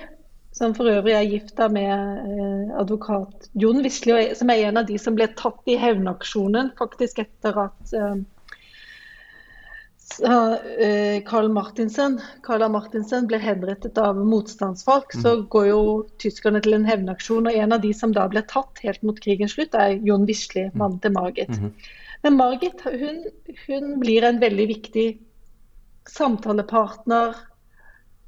[0.56, 4.96] som for øvrig er gifta med eh, advokat Jon Wisle, som er en av de
[5.02, 8.22] som ble tatt i hevnaksjonen faktisk etter at eh,
[10.06, 10.32] så,
[10.80, 15.82] eh, Karl Martinsen, Carla Martinsen ble henrettet av motstandsfolk, så går jo
[16.22, 17.50] tyskerne til en hevnaksjon.
[17.50, 20.70] Og en av de som da ble tatt helt mot krigens slutt, er Jon Wisle,
[20.78, 21.52] mannen til Margit.
[22.24, 23.26] Men Margit hun,
[23.66, 25.08] hun blir en veldig viktig
[26.14, 27.34] samtalepartner,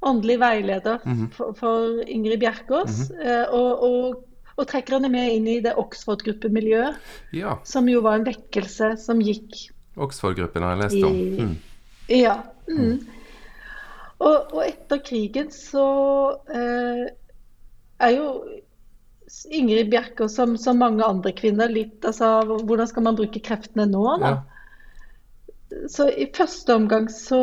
[0.06, 1.00] åndelig veileder
[1.34, 3.10] for, for Ingrid Bjerkås.
[3.10, 4.24] eh, og, og,
[4.58, 6.96] og trekker henne med inn i det Oxford-gruppemiljøet,
[7.34, 7.56] ja.
[7.66, 11.14] som jo var en vekkelse som gikk Oxford-gruppen har jeg lest om.
[11.14, 11.56] I- Mm.
[12.08, 12.36] Ja.
[12.70, 13.00] Mm.
[14.20, 15.82] Og, og etter krigen så
[16.50, 17.02] eh,
[18.00, 18.28] er jo
[19.52, 22.30] Ingrid Bjerkås som, som mange andre kvinner litt altså
[22.64, 24.30] Hvordan skal man bruke kreftene nå, da?
[24.30, 24.38] Ja.
[25.92, 27.42] Så i første omgang så,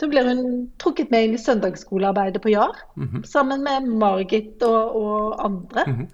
[0.00, 2.74] så blir hun trukket med inn i søndagsskolearbeidet på Jar.
[2.96, 3.24] Mhm.
[3.24, 5.84] Sammen med Margit og, og andre.
[5.86, 6.06] Mhm.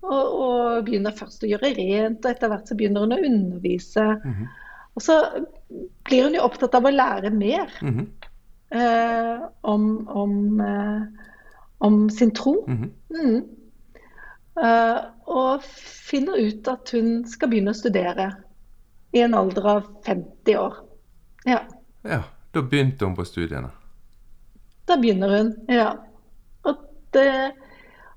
[0.00, 4.06] og, og begynner først å gjøre rent, og etter hvert så begynner hun å undervise.
[4.24, 4.48] Mhm.
[4.96, 5.16] Og så
[6.08, 8.06] blir hun jo opptatt av å lære mer Mhm.
[8.72, 11.02] eh, om, om, eh,
[11.80, 12.64] om sin tro.
[12.66, 12.90] Mhm.
[13.10, 13.44] Mm.
[14.64, 15.62] Eh, og
[16.10, 18.32] finner ut at hun skal begynne å studere
[19.14, 20.74] i en alder av 50 år.
[21.46, 21.60] Ja,
[22.04, 22.22] ja.
[22.54, 23.70] Da begynte hun på studiene.
[24.88, 25.52] da begynner hun.
[25.68, 25.90] Ja.
[26.66, 26.82] Og,
[27.14, 27.52] det,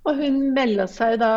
[0.04, 1.34] og hun melder seg da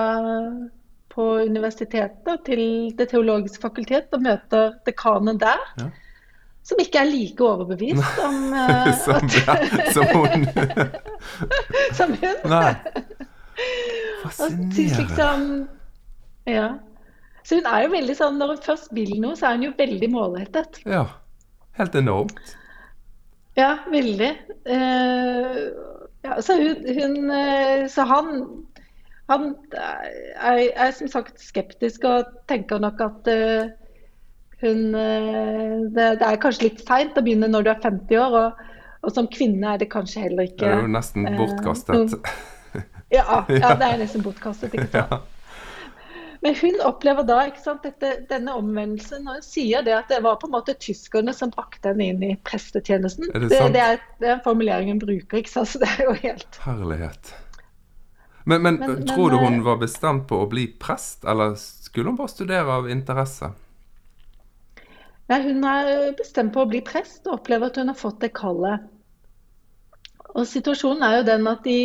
[1.13, 2.63] på universitetet til
[2.97, 5.61] Det teologiske fakultet og møter dekanen der.
[5.81, 5.91] Ja.
[6.67, 10.49] Som ikke er like overbevist om uh, som, at, som hun
[11.99, 12.43] som hun.
[12.51, 12.73] Nei.
[14.25, 14.97] Fascinerende.
[14.99, 15.47] liksom
[16.49, 16.69] Ja.
[17.47, 19.75] Så hun er jo veldig sånn Når hun først vil noe, så er hun jo
[19.79, 20.81] veldig målrettet.
[20.89, 21.05] Ja.
[21.79, 22.57] Helt enormt.
[23.57, 24.31] Ja, veldig.
[24.69, 25.61] Eh,
[26.27, 28.43] ja, så hun, hun eh, Så han
[29.27, 33.73] han er, er som sagt skeptisk og tenker nok at uh,
[34.63, 38.37] hun uh, det, det er kanskje litt seint å begynne når du er 50 år,
[38.39, 38.61] og,
[39.03, 42.15] og som kvinne er det kanskje heller ikke Det er jo nesten bortkastet.
[43.11, 44.79] Ja, ja, det er nesten bortkastet.
[44.79, 45.33] ikke sant?
[46.43, 50.21] Men hun opplever da ikke sant, dette, denne omvendelsen, og hun sier det at det
[50.25, 53.31] var på en måte tyskerne som brakte henne inn i prestetjenesten.
[53.33, 55.73] Er det det, det, er, det er en formulering hun bruker, ikke sant?
[55.73, 57.35] så det er jo helt Herlighet.
[58.47, 61.57] Men, men, Men- men, tror du hun eh, var bestemt på å bli prest, eller
[61.59, 63.51] skulle hun bare studere av interesse?
[65.27, 68.31] Nei, hun er bestemt på å bli prest og opplever at hun har fått det
[68.37, 68.85] kallet.
[70.37, 71.79] Og situasjonen er jo den at de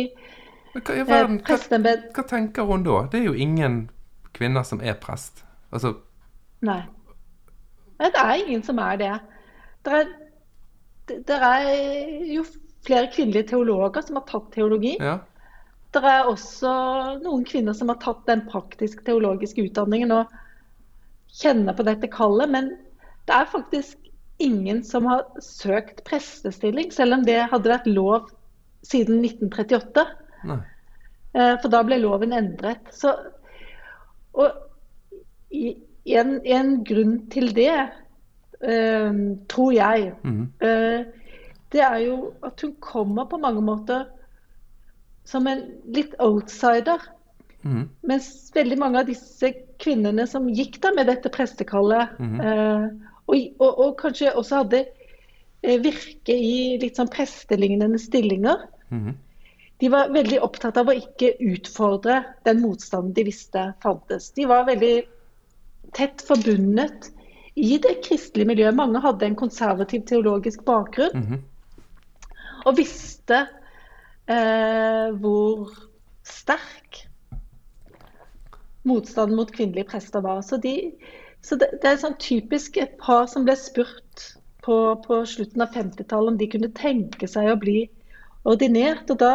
[0.76, 3.00] Men hva i eh, verden, hva, hva tenker hun da?
[3.10, 3.82] Det er jo ingen
[4.36, 5.44] kvinner som er prest.
[5.72, 5.94] Altså,
[6.62, 6.82] Nei.
[8.02, 9.12] Det er ingen som er det.
[9.86, 10.08] Det er,
[11.08, 11.68] det det er
[12.32, 12.44] jo
[12.86, 14.96] flere kvinnelige teologer som har tatt teologi.
[15.00, 15.18] ja.
[15.92, 16.70] Det er også
[17.20, 20.30] noen kvinner som har tatt den praktisk-teologiske utdanningen og
[21.36, 22.70] kjenner på dette kallet, men
[23.28, 23.98] det er faktisk
[24.40, 28.30] ingen som har søkt prestestilling, selv om det hadde vært lov
[28.88, 30.06] siden 1938.
[30.48, 30.58] Nei.
[31.36, 32.88] Eh, For da ble loven endret.
[32.96, 33.12] Så,
[34.32, 37.74] og en, en grunn til det,
[38.64, 39.18] uh,
[39.52, 40.42] tror jeg, mm.
[40.64, 41.40] uh,
[41.72, 44.06] det er jo at hun kommer på mange måter
[45.28, 45.62] som en
[45.94, 47.00] litt outsider.
[47.62, 47.86] Mm.
[48.10, 52.40] Mens veldig mange av disse kvinnene som gikk da med dette prestekallet, mm.
[52.42, 54.84] uh, og, og, og kanskje også hadde
[55.62, 59.14] virke i litt sånn prestelignende stillinger, Mhm.
[59.82, 64.28] De var veldig opptatt av å ikke utfordre den motstanden de visste fantes.
[64.36, 64.92] De var veldig
[65.96, 67.08] tett forbundet
[67.58, 68.76] i det kristelige miljøet.
[68.78, 71.40] Mange hadde en konservativ teologisk bakgrunn Mhm.
[72.64, 73.40] og visste
[74.30, 75.72] eh, hvor
[76.22, 77.00] sterk
[78.86, 80.44] motstanden mot kvinnelige prester var.
[80.46, 80.92] Så, de,
[81.42, 84.28] så det, det, er sånn typisk et par som ble spurt
[84.62, 87.90] på, på slutten av 50-tallet om de kunne tenke seg å bli
[88.46, 89.10] ordinert.
[89.10, 89.32] Og da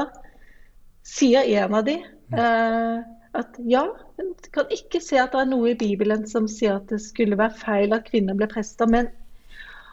[1.08, 2.98] sier en av de eh,
[3.38, 3.84] at ja,
[4.18, 7.38] en kan ikke se at det er noe i Bibelen som sier at det skulle
[7.40, 8.90] være feil at kvinner ble prester.
[8.90, 9.10] Men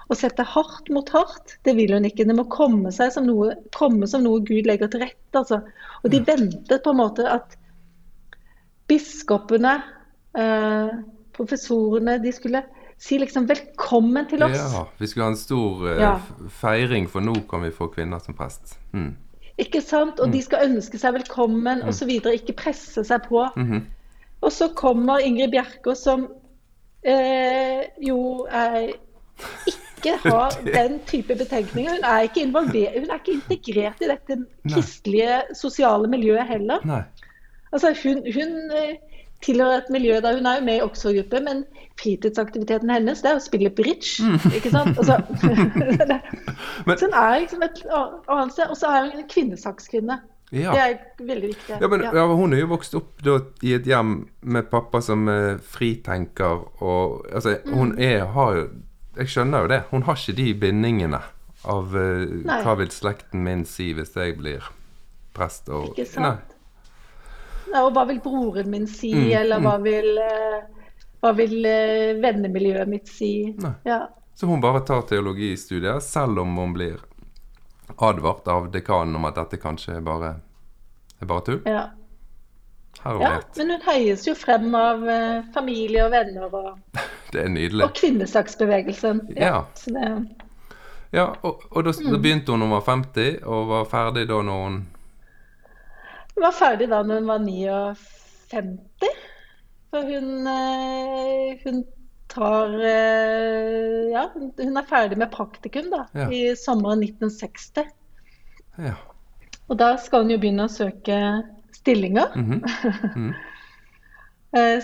[0.09, 2.27] å sette hardt mot hardt, det vil hun ikke.
[2.29, 5.41] Det må komme, som noe, komme som noe Gud legger til rette.
[5.41, 5.61] Altså.
[6.03, 7.57] Og de ventet på en måte at
[8.91, 9.79] biskopene,
[10.37, 10.97] eh,
[11.37, 12.63] professorene, de skulle
[13.01, 14.57] si liksom 'velkommen til oss'.
[14.57, 16.21] Ja, vi skulle ha en stor eh, ja.
[16.49, 18.79] feiring, for nå kan vi få kvinner som prest.
[18.93, 19.17] Mm.
[19.59, 20.19] Ikke sant?
[20.21, 20.33] Og mm.
[20.35, 21.91] de skal ønske seg velkommen mm.
[21.91, 22.11] osv.
[22.11, 23.47] Ikke presse seg på.
[23.57, 23.83] Mm -hmm.
[24.41, 26.29] Og så kommer Ingrid Bjerkås, som
[27.03, 28.93] eh, jo er
[29.67, 31.91] ikke har den type betenkninger.
[31.91, 36.85] Hun er ikke hun er ikke integrert i dette kristelige, sosiale miljøet heller.
[36.85, 37.03] Nei.
[37.73, 38.97] Altså, hun, hun eh,
[39.43, 41.65] tilhører et miljø der hun er jo med i Oxford-gruppe, men
[42.01, 44.23] fritidsaktiviteten hennes det er å spille bridge.
[44.23, 44.39] Mm.
[44.59, 44.99] ikke sant?
[44.99, 45.19] Altså,
[46.87, 48.71] men, så hun er liksom et annet sted.
[48.71, 50.21] Og så er hun en kvinnesakskvinne.
[50.55, 50.71] Ja.
[50.71, 51.77] Det er veldig viktig.
[51.81, 52.25] Ja, men, ja.
[52.27, 56.67] hun er jo vokst opp da, i et hjem med pappa som er fritenker.
[56.85, 57.75] Og altså, mm.
[57.75, 58.67] hun er, har jo
[59.15, 59.83] Jeg skjønner jo det.
[59.93, 61.21] Hun har ikke de bindingene
[61.71, 62.25] av uh,
[62.65, 64.67] hva vil slekten min si hvis jeg blir
[65.37, 65.71] prest.
[65.71, 66.27] Og, ikke sant?
[66.27, 66.54] Nei.
[67.81, 69.87] Og hva vil broren min si, mm, eller hva mm.
[69.89, 70.93] vil, uh,
[71.25, 73.33] hva vil uh, vennemiljøet mitt si?
[73.87, 74.05] Ja.
[74.35, 77.03] Så hun bare tar teologistudier, selv om hun blir
[77.97, 80.35] advart av dekanen om at dette kanskje er bare,
[81.21, 81.61] er bare tull?
[81.69, 81.85] Ja.
[83.05, 86.73] ja men hun heies jo frem av uh, familie og venner og,
[87.33, 87.85] det er nydelig.
[87.85, 89.23] og kvinnesaksbevegelsen.
[89.37, 89.65] Ja.
[89.91, 90.17] ja.
[91.11, 92.11] ja og, og da, mm.
[92.11, 94.83] da begynte hun da hun var 50, og var ferdig da når hun
[96.35, 99.11] hun var ferdig da når hun var 59.
[99.95, 101.85] For hun, eh, hun
[102.33, 106.29] tar eh, Ja, hun er ferdig med praktikum da, ja.
[106.31, 107.91] i sommeren 1960.
[108.83, 108.97] Ja.
[109.71, 111.19] Og da skal hun jo begynne å søke
[111.73, 112.35] stillinger.
[112.35, 113.13] Mm -hmm.
[113.17, 113.35] mm.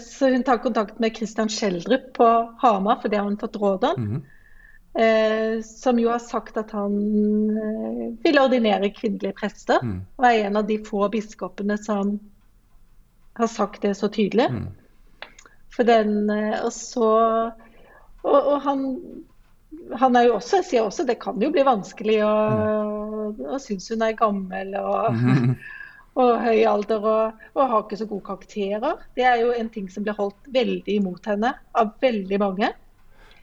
[0.03, 2.27] Så hun tar kontakt med Christian Schjelderup på
[2.59, 3.95] Hamar, for det har hun fått råd om.
[3.99, 4.23] Mm -hmm.
[4.95, 6.95] Eh, som jo har sagt at han
[7.55, 9.79] eh, vil ordinere kvinnelige prester.
[9.87, 10.01] Mm.
[10.19, 12.17] Og er en av de få biskopene som
[13.39, 14.49] har sagt det så tydelig.
[14.51, 14.67] Mm.
[15.71, 17.11] For den eh, Og så
[18.21, 18.81] Og, og han,
[19.97, 23.39] han er jo også, jeg sier også, det kan jo bli vanskelig å, mm.
[23.47, 25.55] og synes hun er gammel og, mm.
[26.21, 29.01] og høy alder og, og, har ikke så gode karakterer.
[29.17, 32.69] Det er jo en ting som blir holdt veldig imot henne av veldig mange.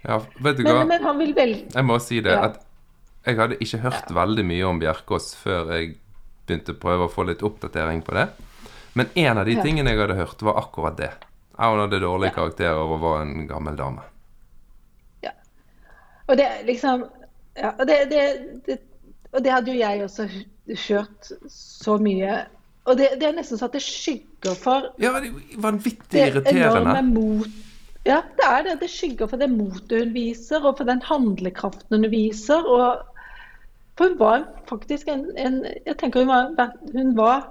[0.04, 0.84] Ja, vet du men, hva?
[0.88, 1.54] Men han vil vel...
[1.74, 2.36] Jeg må si det.
[2.36, 2.50] Ja.
[2.52, 2.64] at
[3.28, 4.16] Jeg hadde ikke hørt ja.
[4.16, 5.95] veldig mye om Bjerkås før jeg
[6.48, 8.28] begynte å prøve å få litt oppdatering på det.
[8.98, 11.12] Men en av de tingene jeg hadde hørt, var akkurat det.
[11.58, 14.06] Hun hadde dårlige karakterer og var en gammel dame.
[15.26, 15.34] Ja.
[16.28, 17.08] Og det liksom
[17.58, 18.24] Ja, og det, det,
[18.68, 18.76] det,
[19.34, 20.28] og det hadde jo jeg også
[20.78, 22.43] kjørt så mye
[22.88, 26.45] og det, det, er nesten så at det skygger for Ja, det vanvittig irriterende.
[26.45, 27.58] Det enorme mot
[28.08, 28.78] ja, det er det.
[28.84, 32.64] Det skygger for det motet hun viser, og for den handlekraften hun viser.
[32.64, 33.03] Og
[33.97, 37.47] for hun var faktisk en, en Jeg tenker hun var, hun var,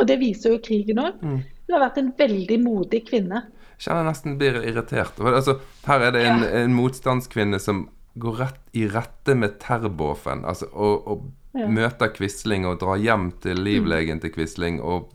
[0.00, 1.40] og det viser jo krigen òg, mm.
[1.40, 3.44] hun har vært en veldig modig kvinne.
[3.76, 5.20] Jeg kjenner jeg nesten blir irritert.
[5.20, 6.64] Altså, her er det en, ja.
[6.64, 7.86] en, motstandskvinne som
[8.20, 11.68] går rett i rette med Terboven, altså, og, og ja.
[11.70, 15.12] møter Quisling og drar hjem til livlegen til Quisling og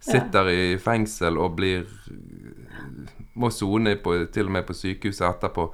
[0.00, 0.56] sitter ja.
[0.56, 1.84] i fengsel og blir
[3.40, 3.96] må sone
[4.32, 5.70] til og med på sykehuset etterpå.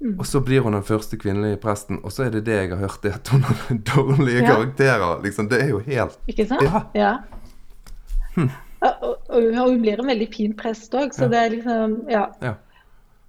[0.00, 0.14] Mm.
[0.18, 2.76] Og så blir hun den første kvinnelige presten, og så er det det jeg har
[2.80, 4.54] hørt, det at hun har dårlige ja.
[4.54, 5.22] karakterer.
[5.22, 6.62] Liksom, det er jo helt Ikke sant?
[6.62, 6.80] Ja.
[6.94, 7.12] ja.
[8.36, 8.50] Hm.
[8.80, 11.28] Og, og, og, hun blir en veldig fin prest òg, så ja.
[11.28, 12.24] det er liksom Ja.
[12.42, 12.54] ja.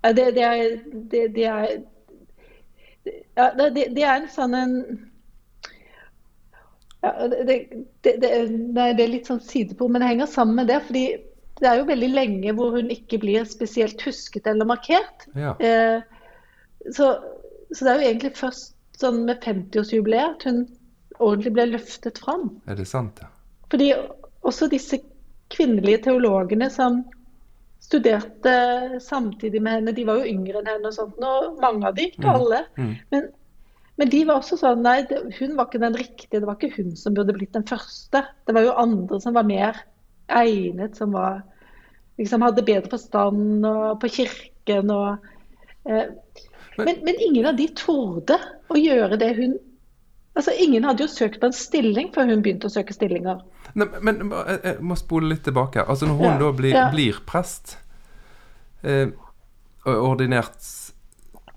[0.01, 0.77] Det, det, er,
[1.11, 1.67] det, det, er
[3.37, 4.71] ja, det, er en sånn en
[7.03, 7.57] ja, det,
[8.03, 10.79] det, er litt sånn sidebord, men det henger sammen med det.
[10.87, 11.05] fordi
[11.61, 15.27] det er jo veldig lenge hvor hun ikke blir spesielt husket eller markert.
[15.37, 15.53] Ja.
[15.61, 16.01] Eh,
[16.89, 17.13] så,
[17.69, 20.63] så, det er jo egentlig først sånn med 50-årsjubileet at hun
[21.21, 22.49] ordentlig ble løftet fram.
[22.69, 23.29] Er det sant, ja?
[23.71, 23.91] Fordi
[24.47, 24.99] også disse
[25.53, 27.03] kvinnelige teologene som
[27.81, 28.55] studerte
[29.01, 32.09] samtidig med henne, de var jo yngre enn henne og sånt, og mange av de,
[32.11, 32.33] ikke mm.
[32.33, 32.59] alle.
[32.77, 32.91] Mm.
[33.13, 33.29] Men,
[34.01, 36.39] men, de var også sånn Nei, det, hun var ikke den riktige.
[36.39, 38.25] Det var ikke hun som burde blitt den første.
[38.47, 39.81] Det var jo andre som var mer
[40.31, 41.41] egnet, som var
[42.19, 43.65] liksom hadde bedre forstand
[44.01, 45.29] på kirken og
[45.89, 46.09] eh,
[46.77, 48.37] men, men, ingen av de torde
[48.71, 49.59] å gjøre det hun
[50.31, 53.41] Altså, Ingen hadde jo søkt på en stilling før hun begynte å søke stillinger.
[53.75, 55.83] Nei, men jeg, jeg må spole litt tilbake.
[55.83, 56.85] Altså Når hun Ja, da blir, ja.
[56.93, 57.73] blir prest,
[58.87, 59.11] eh,
[59.83, 60.55] ordinert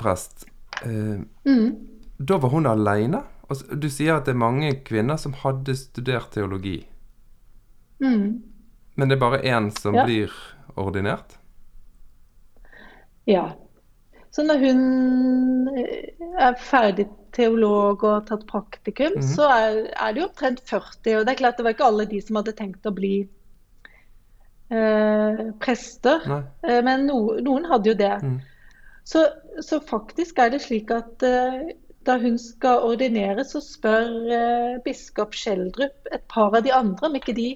[0.02, 0.48] prest,
[0.82, 1.68] eh, Mm.
[2.18, 3.22] da var hun aleine?
[3.48, 6.84] Altså, du sier at det er mange kvinner som hadde studert teologi,
[8.02, 8.42] Mm.
[8.96, 10.04] Men det er bare én som Ja.
[10.06, 10.30] blir
[10.76, 11.36] ordinert?
[13.26, 13.52] Ja.
[14.30, 16.10] Så når hun eh,
[16.42, 19.22] er ferdig teolog og tatt praktikum, Mhm.
[19.22, 21.16] så er, er det jo omtrent 40.
[21.18, 23.28] Og det er klart det var ikke alle de som hadde tenkt å bli
[24.70, 26.42] eh, prester, Nei.
[26.64, 28.12] eh, men no, noen hadde jo det.
[28.22, 28.40] Mm.
[29.04, 29.26] Så,
[29.60, 31.74] så faktisk er det slik at eh,
[32.04, 37.14] da hun skal ordinere, så spør eh, biskop Schjelderup et par av de andre om
[37.18, 37.50] ikke de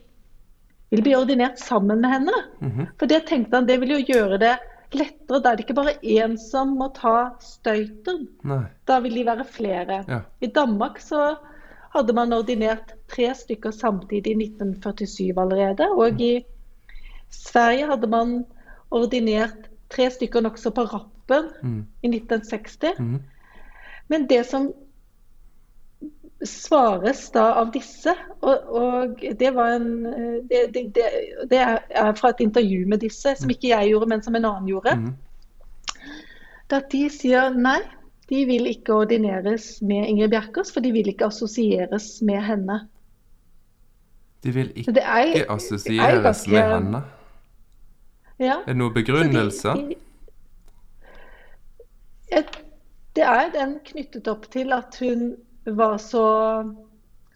[0.91, 2.33] vil bli ordinert sammen med henne.
[2.61, 2.87] Mhm.
[2.99, 4.55] For det tenkte han, det vil jo gjøre det
[4.93, 5.41] lettere.
[5.43, 8.29] Da er det ikke bare én som må ta støyten.
[8.45, 8.65] Nei.
[8.89, 10.05] Da vil de være flere.
[10.09, 10.21] Ja.
[10.41, 11.37] I Danmark så
[11.95, 15.89] hadde man ordinert tre stykker samtidig i 1947 allerede.
[15.93, 16.45] Og i
[17.31, 18.45] Sverige hadde man
[18.91, 21.87] ordinert tre stykker nokså på rappen Mm.
[22.03, 22.99] i 1960.
[22.99, 23.23] Mm.
[24.09, 24.73] Men det som
[26.47, 28.13] svares da av disse,
[28.47, 29.89] og, og det var en
[30.49, 30.85] det, det,
[31.51, 31.59] det,
[31.91, 34.95] er fra et intervju med disse, som ikke jeg gjorde, men som en annen gjorde.
[34.97, 35.15] Mm.
[36.71, 37.81] at de sier nei,
[38.29, 42.81] de vil ikke ordineres med Ingrid Bjerkås, for de vil ikke assosieres med henne.
[44.45, 47.03] De vil ikke er, er assosieres ganske- med henne.
[48.39, 48.61] Ja.
[48.61, 49.69] Er det noen begrunnelse?
[49.75, 49.97] de- de-
[52.39, 52.65] Et-
[53.17, 55.37] Det er den knyttet opp til at hun
[55.77, 56.25] var så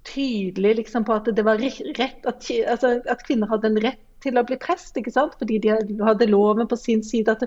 [0.04, 4.38] tydelig liksom, på at det var rett at, altså, at kvinner hadde en rett til
[4.38, 5.34] å bli prest, ikke sant?
[5.38, 5.72] fordi de
[6.02, 7.34] hadde loven på sin side.
[7.34, 7.42] At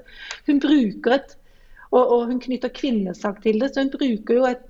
[0.48, 1.36] hun bruker et
[1.96, 4.64] og, og hun knytter kvinnesak til det, så hun bruker jo et,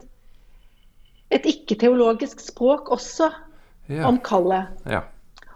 [1.33, 3.31] et ikke-teologisk språk også
[3.87, 4.07] Ja.
[4.09, 4.67] om kallet.
[4.89, 5.03] ja.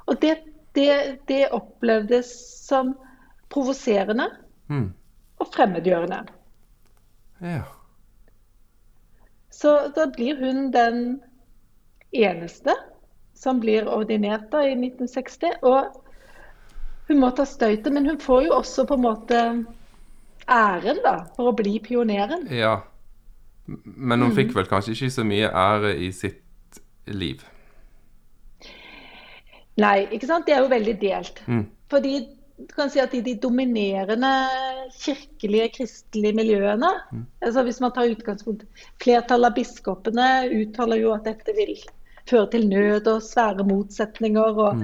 [0.06, 0.36] Og det,
[0.78, 2.30] det, det opplevdes
[2.68, 2.96] som
[3.50, 4.30] provoserende
[4.70, 4.94] Mm.
[5.42, 6.20] og fremmedgjørende.
[7.42, 7.62] ja.
[9.60, 11.20] Så da blir hun den
[12.16, 12.76] eneste
[13.36, 15.60] som blir ordinert da i 1960.
[15.68, 19.42] Og hun må ta støytet, men hun får jo også på en måte
[20.50, 22.48] æren da, for å bli pioneren.
[22.54, 22.80] Ja.
[23.84, 26.80] Men hun fikk vel kanskje ikke så mye ære i sitt
[27.10, 27.44] liv.
[29.80, 30.48] Nei, ikke sant?
[30.48, 31.44] Det er jo veldig delt.
[31.48, 31.66] Mm.
[31.92, 32.16] Fordi
[32.60, 34.32] du kan si at i de dominerende
[35.00, 36.90] kirkelige, kristelige miljøene,
[37.42, 38.66] altså hvis man tar utgangspunkt
[39.04, 40.28] Flertallet av biskopene
[40.60, 41.78] uttaler jo at dette vil
[42.30, 44.60] føre til nød og svære motsetninger.
[44.66, 44.84] og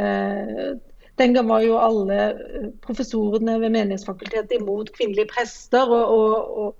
[0.00, 0.78] eh,
[1.18, 5.90] Den gang var jo alle eh, professorene ved Menighetsfakultetet imot kvinnelige prester.
[5.90, 6.76] og, og, og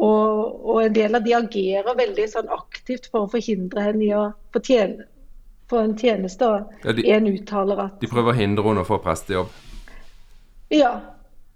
[0.00, 4.30] og, en del av de agerer veldig sånn aktivt for å forhindre henne i å
[4.54, 5.04] få tjene,
[5.76, 6.46] en tjeneste.
[6.46, 9.48] Og Ja, de- en uttaler at De prøver å hindre henne å få prestejobb.
[10.70, 10.92] Ja,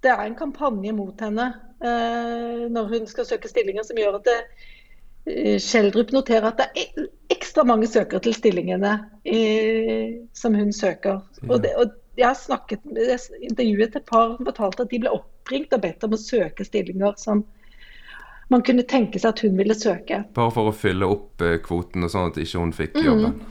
[0.02, 1.48] det er en kampanje mot henne
[1.80, 4.38] eh, når hun skal søke stillinger, som gjør at det,
[5.30, 11.22] eh, Schjelderup noterer at det er ekstra mange søkere til stillingene eh, som hun søker.
[11.48, 15.14] Og, det, og jeg har snakket, jeg intervjuet et par som fortalte at de ble
[15.14, 17.44] oppringt og bedt om å søke stillinger som
[18.52, 20.20] man kunne tenke seg at hun ville søke.
[20.36, 23.38] Bare for å fylle opp eh, kvoten, og sånn at ikke hun fikk jobben.
[23.38, 23.50] Mm.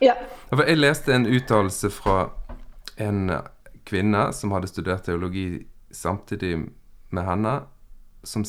[0.00, 0.14] Ja,
[0.54, 2.28] Jeg leste en uttalelse fra
[2.96, 3.30] en
[3.88, 5.64] kvinne som hadde studert teologi
[5.94, 6.54] samtidig
[7.10, 7.54] med henne,
[8.26, 8.44] som,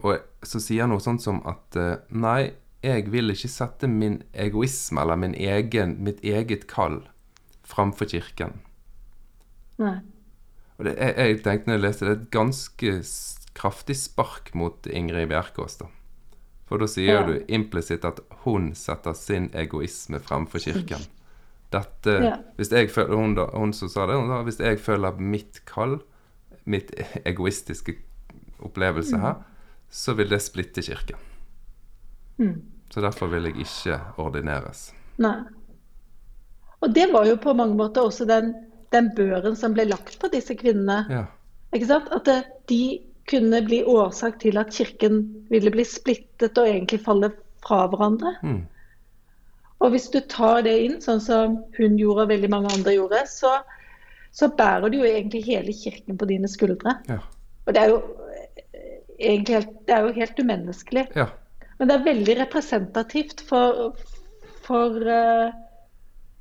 [0.00, 2.52] og så sier noe sånt som at eh, nei,
[2.84, 7.02] jeg vil ikke sette min egoisme eller min egen, mitt eget kall
[7.68, 8.60] framfor kirken.
[9.82, 9.98] nei.
[10.78, 12.90] Og det, jeg, jeg tenkte når jeg leste det, et ganske
[13.58, 15.88] kraftig spark mot Ingrid Bjerkås, da.
[16.70, 17.26] For da sier Ja.
[17.26, 21.02] du implisitt at hun setter sin egoisme fremfor kirken.
[21.74, 22.36] Dette Ja.
[22.56, 25.98] Hvis jeg føler hun, da, hun som sa det, sa hvis jeg føler mitt kall,
[26.64, 26.92] mitt
[27.28, 27.96] egoistiske
[28.64, 29.42] opplevelse her,
[29.90, 31.16] så vil det splitte kirken.
[32.38, 32.62] Mm.
[32.90, 34.88] Så derfor vil jeg ikke ordineres.
[35.20, 35.36] Nei.
[36.80, 38.54] Og det var jo på mange måter også den,
[38.94, 41.02] den børen som ble lagt på disse kvinnene.
[41.10, 41.24] Ja.
[41.74, 42.08] Ikke sant?
[42.14, 42.38] At det,
[42.70, 45.20] de kunne bli årsak til at kirken
[45.52, 47.32] ville bli splittet og egentlig falle
[47.64, 48.36] fra hverandre.
[48.42, 48.62] Mm.
[49.80, 53.20] Og hvis du tar det inn, sånn som hun gjorde og veldig mange andre gjorde,
[53.30, 53.52] så,
[54.34, 56.96] så bærer du jo egentlig hele kirken på dine skuldre.
[57.08, 57.20] Ja.
[57.66, 58.00] Og det er jo
[58.74, 61.06] eh, egentlig helt, det er jo helt umenneskelig.
[61.14, 61.28] ja.
[61.78, 63.92] Men det er veldig representativt for,
[64.66, 65.52] for eh,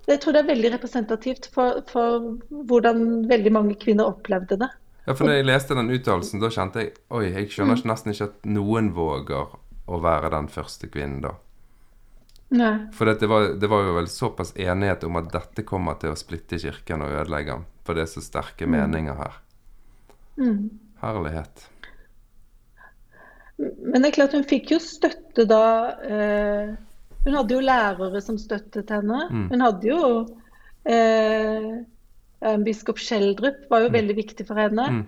[0.07, 4.69] Jeg tror det er veldig representativt for, for hvordan veldig mange kvinner opplevde det.
[5.05, 8.15] Ja, for når jeg leste den uttalelsen, da kjente jeg Oi, jeg skjønner ikke- nesten
[8.15, 9.53] ikke at noen våger
[9.87, 11.35] å være den første kvinnen, da.
[12.49, 12.73] Nei.
[12.95, 16.19] For det var, det var jo vel såpass enighet om at dette kommer til å
[16.19, 17.65] splitte kirken og ødelegge den.
[17.83, 19.41] For det er så sterke meninger her.
[20.39, 20.69] Mm.
[21.01, 21.67] Herlighet.
[23.57, 25.63] Men det er klart hun fikk jo støtte da
[26.05, 26.75] eh,
[27.25, 29.23] Hun hadde jo lærere som støttet henne.
[29.33, 29.47] Mm.
[29.51, 30.01] Hun hadde jo
[30.87, 31.71] eh,
[32.63, 34.85] Biskop Schjelderup var jo veldig viktig for henne.
[34.93, 35.01] Mm.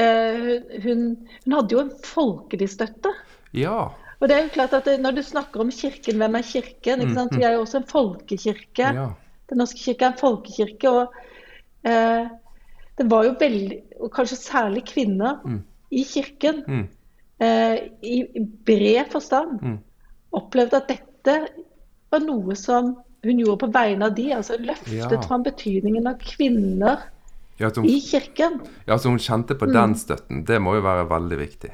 [0.00, 1.04] Eh, hun,
[1.44, 3.12] hun hadde jo en folkelig støtte.
[3.54, 3.92] Ja.
[4.20, 7.00] Og det er jo klart at det, Når du snakker om kirken, hvem er kirken?
[7.00, 7.36] ikke sant?
[7.36, 8.92] Vi er jo også en folkekirke.
[8.94, 9.08] ja.
[9.48, 10.90] Den norske kirke er en folkekirke.
[10.90, 11.12] Og
[11.84, 12.28] eh,
[12.98, 15.62] det var jo veldig, og kanskje særlig kvinner, Mm.
[15.92, 16.88] i kirken Mm.
[17.40, 18.24] eh, i
[18.66, 19.78] bred forstand Mm.
[20.32, 21.48] opplevde at dette
[22.12, 25.20] var noe som hun gjorde på vegne av de, altså løftet Ja.
[25.22, 26.98] fram betydningen av kvinner
[27.60, 28.60] Ja, hun, i kirken.
[28.86, 30.44] ja, så hun kjente på den støtten.
[30.44, 31.70] Det må jo være veldig viktig.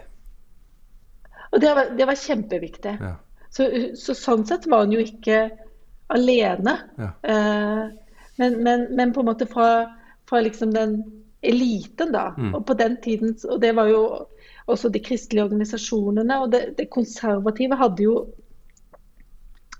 [1.54, 2.94] Og det var, det var kjempeviktig.
[3.00, 3.14] Ja.
[3.54, 5.44] Så, så sånn sett var hun jo ikke
[6.14, 6.78] alene.
[6.98, 7.10] Ja.
[7.22, 7.82] Eh,
[8.40, 9.68] men, men, men på en måte fra,
[10.28, 10.96] fra liksom den
[11.44, 12.32] eliten, da.
[12.34, 12.54] Mm.
[12.58, 14.02] Og på den tiden, og det var jo
[14.66, 18.16] også de kristelige organisasjonene, og det, det konservative hadde jo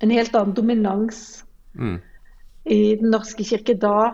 [0.05, 1.41] en helt annen dominans
[1.75, 1.97] Mm.
[2.64, 4.12] i Den norske kirke da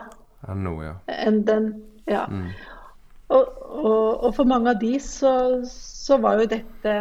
[0.48, 0.94] Ennå, ja.
[1.12, 1.66] enn den
[2.08, 2.22] Ja.
[2.24, 2.46] Mm.
[3.28, 3.46] Og,
[3.84, 6.94] og, og for mange av de så, så var jo dette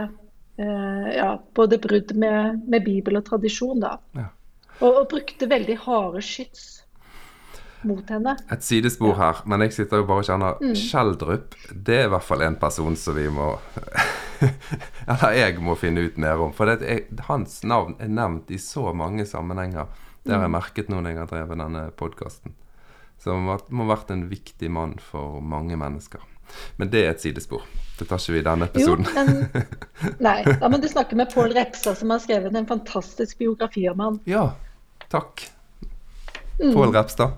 [1.15, 3.95] ja, både brudd med, med Bibel og tradisjon, da.
[4.17, 4.27] Ja.
[4.79, 6.67] Og, og brukte veldig harde skyts
[7.87, 8.33] mot henne.
[8.51, 10.73] Et sidespor her, men jeg sitter jo bare og kjenner Mm.
[10.75, 13.53] Schjelderup, det er i hvert fall en person som vi må
[15.09, 16.51] Eller jeg må finne ut mer om.
[16.55, 19.87] For det er, hans navn er nevnt i så mange sammenhenger.
[20.23, 20.57] Det har jeg Mm.
[20.59, 22.53] merket nå når jeg har drevet denne podkasten.
[23.19, 26.19] Som må må ha vært en viktig mann for mange mennesker.
[26.77, 27.61] Men det er et sidespor.
[27.99, 29.07] Det tar ikke vi i denne Jo, episoden.
[29.15, 29.65] men
[30.27, 33.99] Nei, da må du snakke med Pål Repstad, som har skrevet en fantastisk biografi om
[33.99, 34.19] han.
[34.25, 34.45] Ja,
[35.11, 35.49] takk.
[36.61, 36.73] Mm.
[36.73, 37.31] Pål Repstad.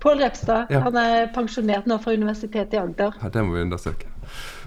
[0.00, 0.80] Pål Repstad Ja.
[0.86, 3.14] han er pensjonert nå fra Universitetet i Agder.
[3.22, 4.06] Ja, det må vi undersøke.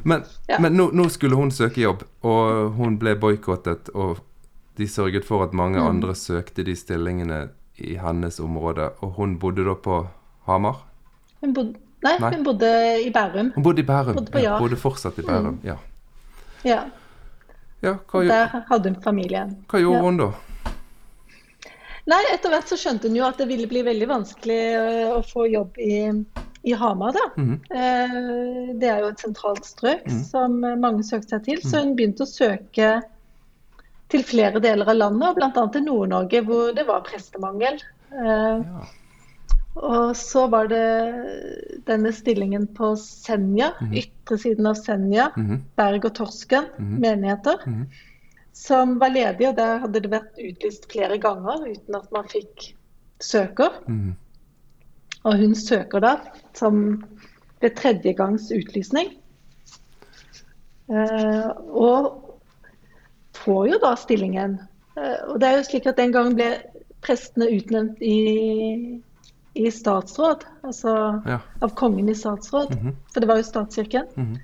[0.04, 0.60] Men, Ja.
[0.60, 4.20] men nå, nå skulle hun søke jobb, og hun ble boikottet, og
[4.78, 5.88] de sørget for at mange Mm.
[5.88, 10.08] andre søkte de stillingene i hennes område, og hun bodde da på
[10.48, 10.82] Hamar?
[11.42, 12.32] Hun bodde, nei, Nei.
[12.36, 12.70] hun bodde
[13.06, 13.52] i Bærum.
[13.56, 14.16] Hun bodde i Bærum.
[14.18, 15.78] Bodde på ja, bodde fortsatt i Bærum, ja.
[16.66, 16.84] Ja,
[17.82, 19.56] Ja, hva, Der hadde hun familien.
[19.72, 20.02] hva gjorde Ja.
[20.06, 20.32] hun da?
[22.12, 25.22] Nei, etter hvert så skjønte hun jo at det ville bli veldig vanskelig øh, å
[25.26, 26.00] få jobb i,
[26.66, 27.26] i Hamar, da.
[27.38, 27.56] Mm.
[27.70, 30.22] Eh, Det er jo et sentralt strøk mm.
[30.30, 31.62] som mange søkte seg til.
[31.62, 32.90] Så hun begynte å søke
[34.12, 35.68] til flere deler av landet, og bl.a.
[35.72, 37.78] til Nord-Norge, hvor det var prestemangel.
[38.12, 38.90] Eh, Ja.
[39.76, 45.62] Og så var det denne stillingen på Senja, ytre siden av Senja, Mhm.
[45.80, 47.00] Berg og Torsken Mhm.
[47.00, 47.86] menigheter, Mhm.
[48.54, 49.50] som var ledige.
[49.50, 52.74] og Der hadde det vært utlyst flere ganger uten at man fikk
[53.20, 53.72] søker.
[53.88, 54.16] Mhm.
[55.24, 56.18] Og hun søker da
[56.54, 57.04] som
[57.62, 59.18] ved tredje gangs utlysning.
[60.90, 62.40] Eh, og
[63.34, 64.60] får jo da stillingen.
[64.98, 66.50] Eh, og det er jo slik at den gangen ble
[67.02, 69.02] prestene utnevnt i,
[69.54, 70.46] i statsråd.
[70.64, 71.40] Altså Ja.
[71.62, 72.76] av kongen i statsråd.
[72.76, 72.96] Mhm.
[73.14, 74.08] For det var jo statskirken.
[74.16, 74.38] Mhm.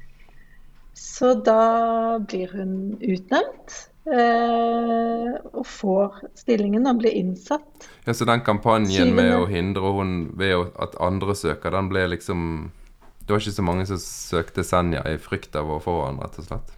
[0.94, 3.90] Så da blir hun utnevnt.
[4.08, 7.88] Eh, og får stillingen og blir innsatt.
[8.06, 12.72] ja, så den kampanjen med å hindre hun ved at andre søker, den ble liksom
[13.20, 16.40] Det var ikke så mange som søkte Senja i frykt av å få han, rett
[16.40, 16.72] og slett.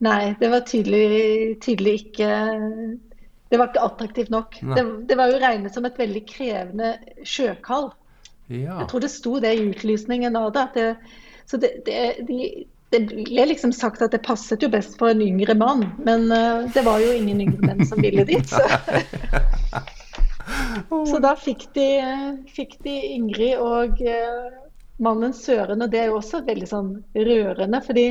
[0.00, 2.30] Nei, det var tydelig, tydelig ikke
[3.50, 4.60] Det var ikke attraktivt nok.
[4.76, 6.92] Det, det var jo regnet som et veldig krevende
[7.26, 7.90] sjøkall.
[8.50, 8.80] Ja.
[8.82, 10.62] Jeg tror det sto det i utlysningen av det.
[10.70, 10.90] At det
[11.50, 15.22] så det, det, de, det ble liksom sagt at det passet jo best for en
[15.24, 18.46] yngre mann, men eh, det var jo ingen yngre menn som ville dit.
[18.46, 18.62] Så,
[21.10, 21.88] så da fikk de,
[22.54, 24.46] fikk de Ingrid og eh,
[25.02, 28.06] mannen Søren, og det er jo også veldig sånn rørende, fordi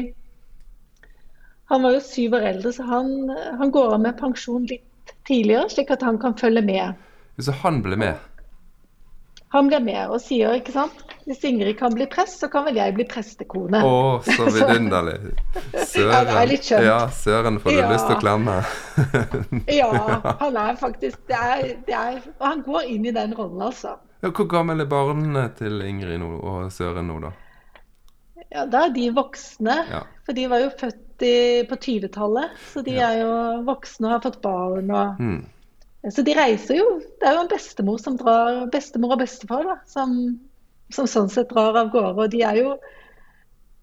[1.72, 3.14] han var jo syv år eldre, så han,
[3.62, 4.89] han går av med pensjon litt
[5.30, 6.98] tidligere, slik at han kan følge med.
[7.40, 8.18] Så han ble med?
[9.54, 12.76] Han blir med og sier, ikke sant Hvis Ingrid kan bli prest, så kan vel
[12.78, 13.80] jeg bli prestekone.
[13.86, 15.16] Å, så vidunderlig.
[15.90, 16.30] Søren.
[16.30, 16.86] Ja, litt skjønt.
[16.86, 17.88] Ja, Søren får du Ja.
[17.90, 18.56] lyst til å klemme.
[19.80, 19.90] Ja,
[20.44, 23.96] han er faktisk det er, det er, Og han går inn i den rollen, altså.
[24.22, 27.34] Ja, hvor gammel er barna til Ingrid nå, og Søren nå, da?
[28.52, 29.76] Ja, Da er de voksne.
[29.92, 30.04] Ja.
[30.26, 31.36] For de var jo født i,
[31.70, 32.58] på 20-tallet.
[32.74, 33.10] Så de Ja.
[33.12, 34.92] er jo voksne og har fått barn.
[34.92, 35.46] og mm.
[36.12, 36.86] Så de reiser jo.
[37.20, 40.40] Det er jo en bestemor som drar, bestemor og bestefar da, som,
[40.96, 42.24] som sånn sett drar av gårde.
[42.24, 42.78] Og de er jo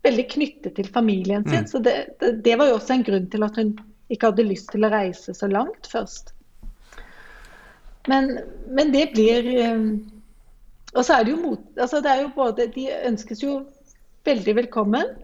[0.07, 1.67] veldig knyttet til familien sin.
[1.67, 1.69] Mm.
[1.69, 3.75] Så det, det, det var jo også en grunn til at hun
[4.09, 6.33] ikke hadde lyst til å reise så langt først.
[8.09, 8.39] Men,
[8.71, 9.81] men det blir eh,
[10.95, 11.63] Og så er det jo mot...
[11.75, 13.57] Altså det er jo både De ønskes jo
[14.27, 15.15] veldig velkommen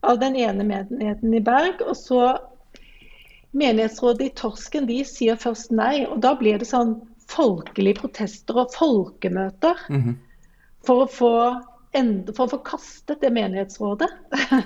[0.00, 2.20] av den ene menigheten i Berg, og så
[3.56, 6.98] Menighetsrådet i Torsken de sier først nei, og da blir det sånn
[7.30, 10.16] folkelige protester og folkemøter Mm -hmm.
[10.86, 11.32] for å få
[12.36, 14.08] for å få kastet det menighetsrådet.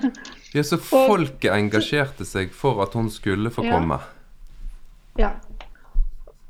[0.55, 3.73] ja, Så folket engasjerte seg for at hun skulle få ja.
[3.73, 4.01] komme?
[5.17, 5.31] Ja.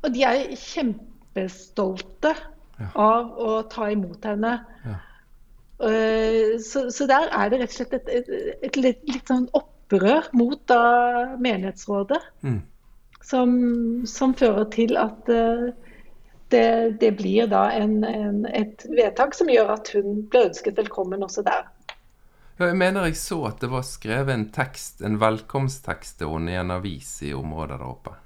[0.01, 2.33] Og de er kjempestolte
[2.79, 2.89] ja.
[2.95, 4.65] av å ta imot henne.
[4.83, 4.95] Ja.
[5.81, 8.27] Uh, så, så, der er det rett og slett et, et,
[8.61, 10.81] et, litt, litt, sånn opprør mot da
[11.41, 12.21] menighetsrådet.
[12.45, 12.59] Mm.
[13.21, 13.55] Som,
[14.09, 15.71] som, fører til at uh,
[16.53, 16.65] det,
[17.01, 21.45] det blir da en, en, et vedtak som gjør at hun blir ønsket velkommen også
[21.47, 21.69] der.
[22.59, 26.53] Ja, jeg mener jeg så at det var skrevet en tekst, en velkomsttekst til henne
[26.53, 28.17] i en avis i området der oppe.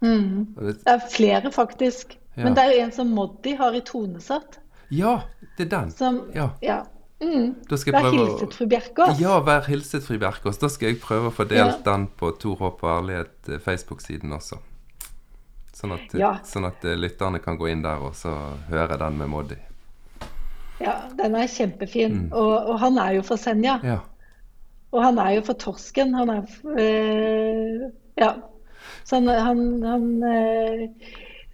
[0.00, 0.54] Mm.
[0.54, 2.14] Det er flere, faktisk.
[2.36, 2.44] Ja.
[2.44, 4.59] Men det er jo en som Moddi har i tonesatt.
[4.90, 5.20] Ja,
[5.56, 5.92] det er den.
[5.94, 6.50] Som, ja.
[6.64, 6.80] ja.
[7.20, 7.52] Mm.
[7.68, 9.20] Vær hilset fru Bjerkås.
[9.20, 10.58] Ja, vær hilset fru Bjerkås.
[10.58, 14.32] Da skal jeg prøve å få delt den på Tor Håp og ærlighet eh, Facebook-siden
[14.32, 14.58] også.
[15.76, 16.34] Sånn at, ja.
[16.44, 18.32] sånn at, lytterne kan gå inn der og så
[18.68, 19.58] høre den med Moddi.
[20.80, 22.26] Ja, den er kjempefin.
[22.26, 22.30] Mm.
[22.32, 23.78] Og, og, han er jo fra Senja.
[23.84, 23.98] Ja.
[24.90, 26.14] Og han er jo fra Torsken.
[26.16, 28.34] Han er øh, Ja.
[29.04, 30.88] Så han, han, han øh,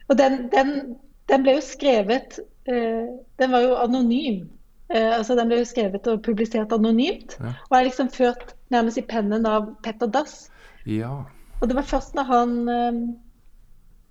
[0.08, 0.96] Og den, den,
[1.28, 4.48] den, ble jo skrevet Den var jo anonym.
[4.90, 7.36] altså Den ble jo skrevet og publisert anonymt.
[7.38, 7.52] Ja.
[7.70, 10.48] Og er liksom ført nærmest i pennen av Petter Dass.
[10.86, 11.12] Ja.
[11.60, 12.58] Og det var først når han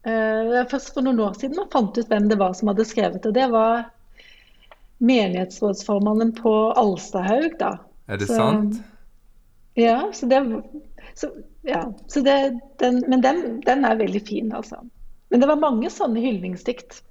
[0.06, 2.86] det var først for noen år siden man fant ut hvem det var som hadde
[2.86, 3.32] skrevet det.
[3.34, 3.88] Det var
[4.98, 7.78] menighetsrådsformannen på Alstadhaug, da.
[8.08, 8.82] Er det så, sant?
[9.74, 10.12] Ja.
[10.14, 10.42] Så det,
[11.16, 11.32] så,
[11.62, 14.80] ja, så det den, Men den, den, er veldig fin, altså.
[15.30, 17.02] Men det var mange sånne hyldningsdikt.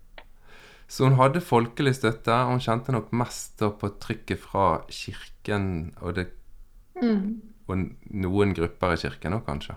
[0.95, 5.65] Så hun hadde folkelig støtte, og hun kjente nok mest på trykket fra kirken
[5.99, 6.29] og, det,
[7.03, 7.25] mm.
[7.67, 7.81] og
[8.15, 9.75] noen grupper i kirken òg, kanskje?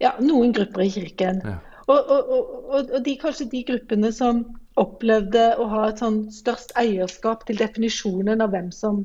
[0.00, 1.42] Ja, noen grupper i kirken.
[1.44, 1.58] Ja.
[1.90, 4.40] Og, og, og, de, kanskje de gruppene som
[4.80, 9.02] opplevde å ha et sånn størst eierskap til definisjonen av hvem som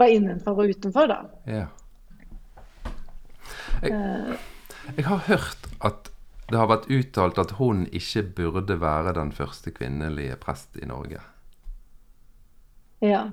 [0.00, 1.20] var innenfor og utenfor, da.
[1.50, 1.66] Ja.
[3.84, 4.38] Jeg,
[4.96, 6.09] jeg har hørt at
[6.50, 11.22] det har vært uttalt at hun ikke burde være den første kvinnelige prest i Norge.
[13.00, 13.30] Ja.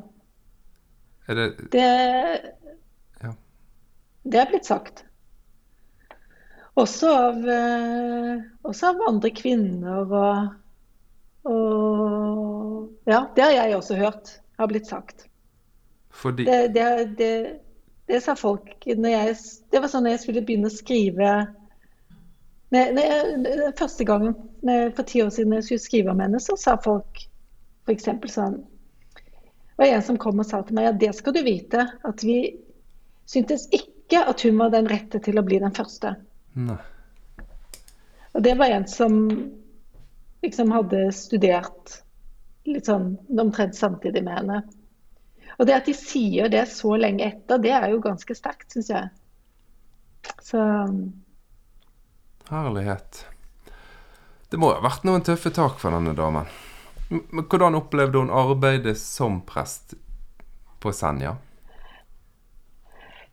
[1.28, 1.88] Er det Det,
[3.24, 3.34] ja.
[4.24, 5.03] det er blitt sagt.
[6.78, 10.49] Også av, eh, også av andre kvinner og,
[11.49, 15.26] og Ja, det har jeg også hørt har blitt sagt.
[16.09, 17.59] Fordi Det, det, det,
[18.07, 19.36] det sa folk jeg,
[19.72, 21.32] Det var sånn når jeg skulle begynne å skrive
[22.74, 24.36] når Første gangen
[24.95, 27.22] for ti år siden jeg skulle skrive om henne, så sa folk
[27.88, 28.09] f.eks.
[28.34, 28.57] sånn
[29.15, 32.26] Det var en som kom og sa til meg at det skal du vite, at
[32.26, 32.57] vi
[33.28, 36.15] syntes ikke at hun var den rette til å bli den første.
[36.57, 36.80] Nei.
[38.38, 39.15] Og det var en som
[40.45, 42.01] liksom hadde studert
[42.68, 44.59] litt sånn omtrent samtidig med henne.
[45.57, 48.91] Og det at de sier det så lenge etter, det er jo ganske sterkt, syns
[48.93, 49.09] jeg.
[50.43, 50.61] Så
[52.49, 53.25] Herlighet.
[54.49, 56.47] Det må jo ha vært noen tøffe tak for denne damen.
[57.09, 59.95] Men hvordan opplevde hun arbeidet som prest
[60.83, 61.35] på Senja?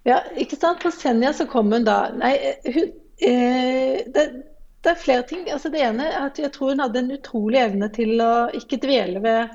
[0.05, 0.83] Ja, ikke sant.
[0.83, 2.35] På Senja så kom hun da Nei,
[2.67, 2.83] hun
[3.19, 4.25] eh, det,
[4.85, 5.47] det, er flere ting.
[5.51, 8.83] Altså Det ene er at jeg tror hun hadde en utrolig evne til å ikke
[8.83, 9.55] dvele ved,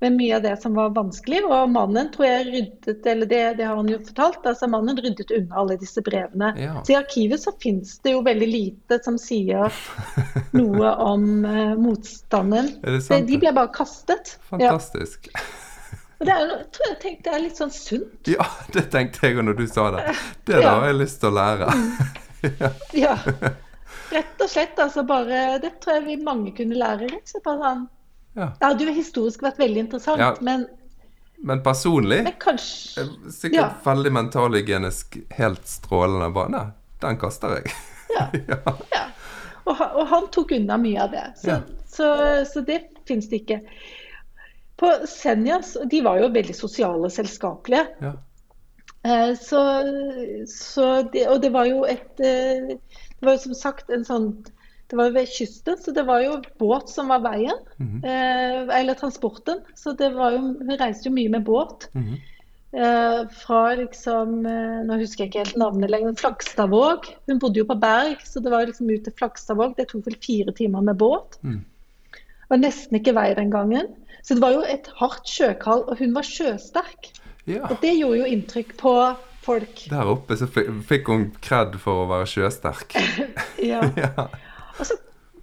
[0.00, 1.38] ved mye av det som var vanskelig.
[1.48, 5.30] Og mannen tror jeg ryddet, eller det, det har han jo fortalt, altså mannen ryddet
[5.32, 6.50] unna alle disse brevene.
[6.60, 6.74] Ja.
[6.84, 9.72] Så i arkivet så finnes det jo veldig lite som sier
[10.52, 12.68] noe om uh, motstanden.
[12.82, 13.26] Det sant?
[13.30, 14.36] De ble bare kastet.
[14.50, 15.30] Fantastisk.
[15.32, 15.46] Ja.
[16.16, 18.28] Og det er, tror jeg tenkte er litt sånn sunt.
[18.32, 20.04] Ja, det tenkte jeg òg når du sa det.
[20.48, 20.70] Det Ja.
[20.78, 21.72] har jeg lyst til å lære.
[22.96, 23.16] Ja.
[24.12, 24.78] Rett og slett.
[24.78, 27.08] altså bare, Det tror jeg vi mange kunne lære.
[27.10, 27.84] rett og slett bare sånn.
[28.36, 28.50] Ja.
[28.60, 30.34] Det hadde jo historisk vært veldig interessant, Ja.
[30.44, 30.66] men,
[31.44, 33.68] Men personlig men kanskje eh, Sikkert Ja.
[33.84, 36.30] veldig mentalhygienisk helt strålende.
[36.32, 36.72] bane.
[37.00, 37.72] den kaster jeg.
[38.16, 38.30] Ja.
[39.66, 41.24] Og, og han tok unna mye av det.
[41.42, 41.56] Så,
[41.90, 42.06] så,
[42.46, 42.76] så det
[43.08, 43.56] fins det ikke.
[44.78, 47.86] På Senjas de var jo veldig sosiale selskapelige.
[48.00, 48.12] ja.
[49.06, 49.60] Eh, Så,
[50.48, 54.30] så det, og det var jo et eh, Det var jo som sagt en sånn
[54.86, 57.58] Det var ved kysten, så det var jo båt som var veien.
[57.82, 58.04] Mhm.
[58.04, 59.64] eh, Eller transporten.
[59.74, 61.88] Så det var jo Hun reiste jo mye med båt.
[61.94, 62.16] Mhm.
[62.76, 66.14] eh, fra liksom eh, Nå husker jeg ikke helt navnet lenger.
[66.14, 67.10] Flakstadvåg.
[67.26, 69.76] Hun bodde jo på Berg, så det var liksom ut til Flakstadvåg.
[69.76, 71.38] Det tok vel fire timer med båt.
[71.42, 71.64] Mm.
[72.12, 73.88] Det var nesten ikke vei den gangen.
[74.22, 77.10] Så det var jo et hardt sjøkall, og hun var sjøsterk.
[77.46, 77.64] Ja.
[77.70, 78.92] Og det gjorde jo inntrykk på
[79.42, 79.84] folk.
[79.90, 82.94] Der oppe så fikk hun kred for å være sjøsterk.
[83.70, 83.82] Ja.
[83.96, 84.26] ja.
[84.78, 84.96] Og så,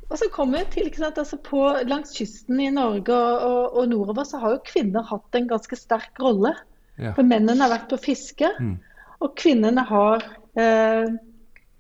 [0.09, 3.77] og så kommer vi til ikke sant, altså på, Langs kysten i Norge og, og,
[3.81, 6.53] og nordover så har jo kvinner hatt en ganske sterk rolle.
[7.01, 7.13] Ja.
[7.17, 8.75] For mennene har vært på fiske, Mm.
[9.23, 10.21] og kvinnene har
[10.59, 11.07] eh,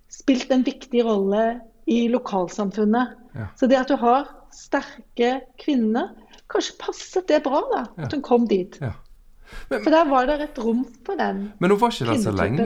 [0.09, 1.43] spilt en viktig rolle
[1.85, 3.13] i lokalsamfunnet.
[3.35, 3.47] Ja.
[3.59, 6.13] Så det at du har sterke kvinner,
[6.49, 8.05] kanskje passet det bra da, Ja.
[8.07, 8.77] at hun kom dit.
[8.81, 8.93] ja.
[9.69, 11.51] For der var det et rom for den.
[11.59, 12.65] Men hun var ikke der så lenge.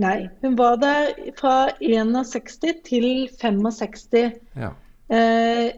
[0.00, 4.32] Nei, hun var der fra 61 til 65.
[4.58, 4.72] Ja.
[5.12, 5.68] Eh,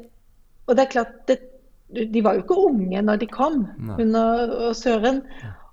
[0.66, 1.38] og det er klart, det,
[1.92, 3.98] de var jo ikke unge når de kom, Nei.
[4.00, 5.20] hun og, og Søren.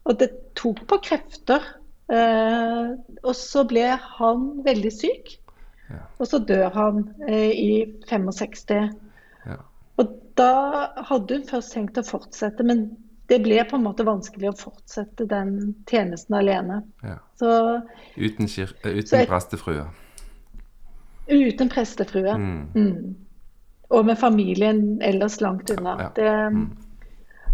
[0.04, 0.30] Og det
[0.60, 1.64] tok på krefter.
[2.12, 2.92] Eh,
[3.24, 3.88] og så ble
[4.18, 5.38] han veldig syk.
[5.88, 6.04] Ja.
[6.20, 7.72] Og så dør han eh, i
[8.10, 8.92] 65.
[9.48, 9.58] Ja.
[10.02, 10.52] Og da
[11.08, 12.90] hadde hun først tenkt å fortsette, men
[13.32, 16.82] det ble på en måte vanskelig å fortsette den tjenesten alene.
[17.04, 17.18] ja.
[17.40, 17.50] Så
[18.18, 19.86] Uten, kir eh, uten prestefrue.
[21.28, 22.34] uten prestefrue.
[22.38, 22.68] Mm.
[22.76, 23.16] Mm.
[23.94, 25.98] Og med familien ellers langt unna.
[26.00, 26.10] Ja.
[26.16, 26.78] Det, Mm.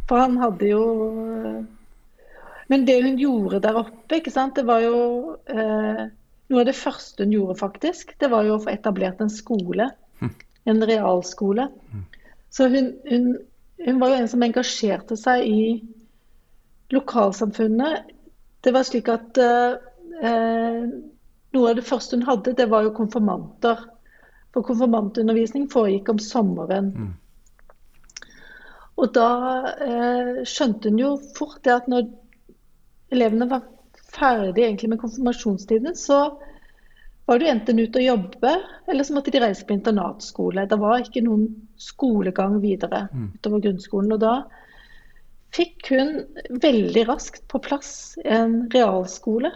[0.07, 1.65] for han hadde jo
[2.69, 6.03] Men det hun gjorde der oppe, ikke sant, det var jo eh,
[6.49, 9.89] Noe av det første hun gjorde, faktisk, det var jo å få etablert en skole.
[10.19, 10.31] Hm.
[10.65, 11.67] En realskole.
[12.49, 13.37] Så hun, hun,
[13.85, 15.61] hun var jo en som engasjerte seg i
[16.91, 18.09] lokalsamfunnet.
[18.63, 20.83] Det var slik at eh,
[21.55, 23.85] noe av det første hun hadde, det var jo konfirmanter.
[24.53, 26.91] For konfirmantundervisning foregikk om sommeren.
[26.91, 27.11] Mm.
[28.99, 29.29] Og da
[29.85, 32.09] eh, skjønte hun jo fort det at når
[33.13, 33.67] elevene var
[34.09, 36.39] ferdig egentlig med konfirmasjonstiden, så
[37.29, 38.51] var det jo enten ute å jobbe,
[38.89, 40.63] eller så måtte de reise på internatskole.
[40.69, 41.45] Det var ikke noen
[41.77, 43.27] skolegang videre Mm.
[43.37, 44.13] utover grunnskolen.
[44.15, 44.33] Og da
[45.53, 46.25] fikk hun
[46.61, 49.51] veldig raskt på plass en realskole.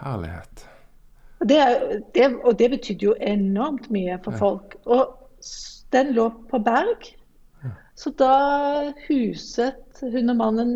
[0.00, 0.66] Herlighet.
[1.40, 1.60] Og det,
[2.14, 4.76] det, og det betydde jo enormt mye for folk.
[4.86, 5.16] Og
[5.92, 7.14] den lå på Berg.
[7.98, 10.74] Så da huset hun og mannen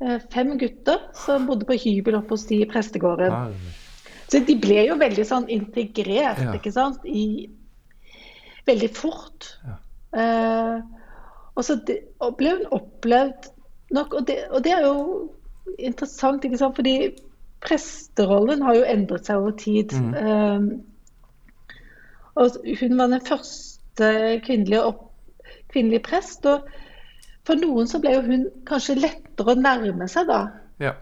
[0.00, 3.30] eh, fem gutter som bodde på hybel oppe hos de i prestegården.
[3.30, 3.74] Herlig.
[4.28, 6.52] Så de ble jo veldig sånn integrert, Ja.
[6.54, 7.48] ikke sant, i
[8.68, 9.54] veldig fort.
[10.12, 10.80] Eh,
[11.56, 13.48] og så det, og ble hun opplevd
[13.96, 15.30] nok, og det, og det er jo
[15.78, 17.14] interessant, ikke sant, fordi
[17.64, 19.92] presterollen har jo endret seg over tid.
[19.92, 20.12] Mm.
[20.14, 21.78] Uh,
[22.38, 24.10] og hun var den første
[24.46, 25.02] kvinnelige, opp,
[25.72, 26.68] kvinnelige prest, og
[27.48, 30.40] for noen så ble jo hun kanskje lettere å nærme seg da
[30.78, 30.92] Ja.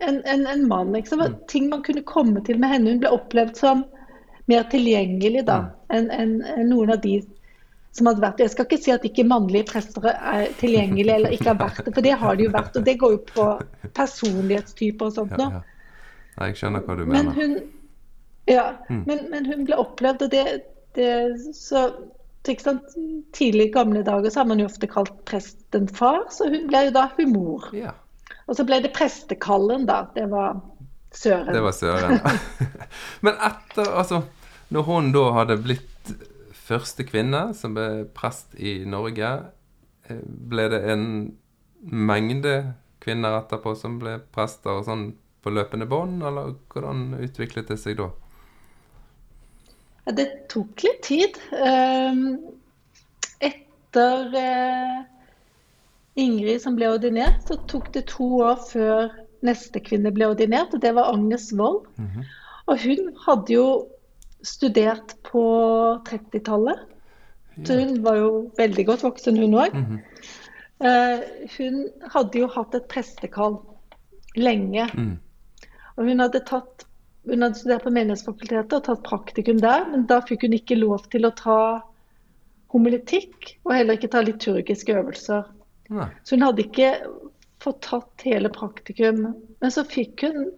[0.00, 0.94] En, en, en mann.
[0.96, 1.08] Ikke?
[1.14, 1.38] sant?
[1.48, 2.90] Ting man kunne komme til med henne.
[2.92, 3.84] Hun ble opplevd som
[4.50, 6.36] mer tilgjengelig da, enn en,
[6.68, 7.16] noen av de
[7.96, 11.48] som hadde vært Jeg skal ikke si at ikke mannlige prester er tilgjengelige eller ikke
[11.48, 12.76] har vært det, for det har de jo vært.
[12.76, 13.46] Og det går jo på
[13.96, 15.46] personlighetstyper og sånt ja, nå.
[15.56, 15.62] ja.
[16.36, 17.32] Nei, jeg skjønner hva du Men mener.
[17.40, 17.56] hun
[18.46, 19.00] ja, Mm.
[19.08, 20.44] men, men hun ble opplevd, og det,
[20.94, 21.88] det så?
[22.46, 26.84] Tidlig i gamle dager så har man jo ofte kalt presten far, så hun ble
[26.86, 27.64] jo da humor.
[27.74, 27.90] Ja,
[28.46, 30.04] Og så ble det prestekallen, da.
[30.14, 30.60] Det var
[31.16, 31.52] Søren.
[31.54, 32.18] det var Søren.
[32.20, 32.32] ja.
[33.24, 34.22] Men etter, altså
[34.68, 36.14] Når hun da hadde blitt
[36.66, 39.28] første kvinne som ble prest i Norge,
[40.10, 41.04] eh, ble det en
[41.86, 42.56] mengde
[43.02, 45.04] kvinner etterpå som ble prester og sånn
[45.46, 48.08] på løpende bånd, eller hvordan utviklet det seg da?
[50.06, 51.38] Ja, det tok litt tid.
[51.54, 52.24] Ehm,
[53.42, 55.04] Etter eh,
[56.16, 59.10] Ingrid som ble ordinert, så tok det to år før
[59.44, 61.86] neste kvinne ble ordinert, og det var Agnes Wold.
[62.00, 62.24] Mhm.
[62.66, 63.66] Og hun hadde jo
[64.42, 65.44] studert på
[66.08, 66.80] 30-tallet,
[67.64, 69.76] så hun var jo veldig godt voksen, hun òg.
[69.76, 70.00] Mhm.
[71.56, 71.78] Hun
[72.12, 73.60] hadde jo hatt et prestekall
[74.36, 74.84] lenge.
[74.94, 75.16] Mm.
[75.96, 76.84] Og hun hadde, tatt,
[77.24, 81.06] hun hadde studert på Menighetsfakultetet og tatt praktikum der, men da fikk hun ikke lov
[81.12, 81.60] til å ta
[82.74, 85.46] homiletikk og heller ikke ta liturgiske øvelser.
[85.92, 86.08] Nei.
[86.24, 86.92] Så hun hadde ikke
[87.62, 89.26] fått tatt hele praktikum.
[89.60, 90.48] Men så fikk hun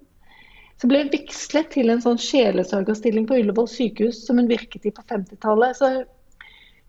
[0.78, 4.92] så ble hun vigslet til en sånn sjelesørgerstilling på Ullevål sykehus som hun virket i
[4.94, 5.74] på 50-tallet.
[5.74, 5.88] Så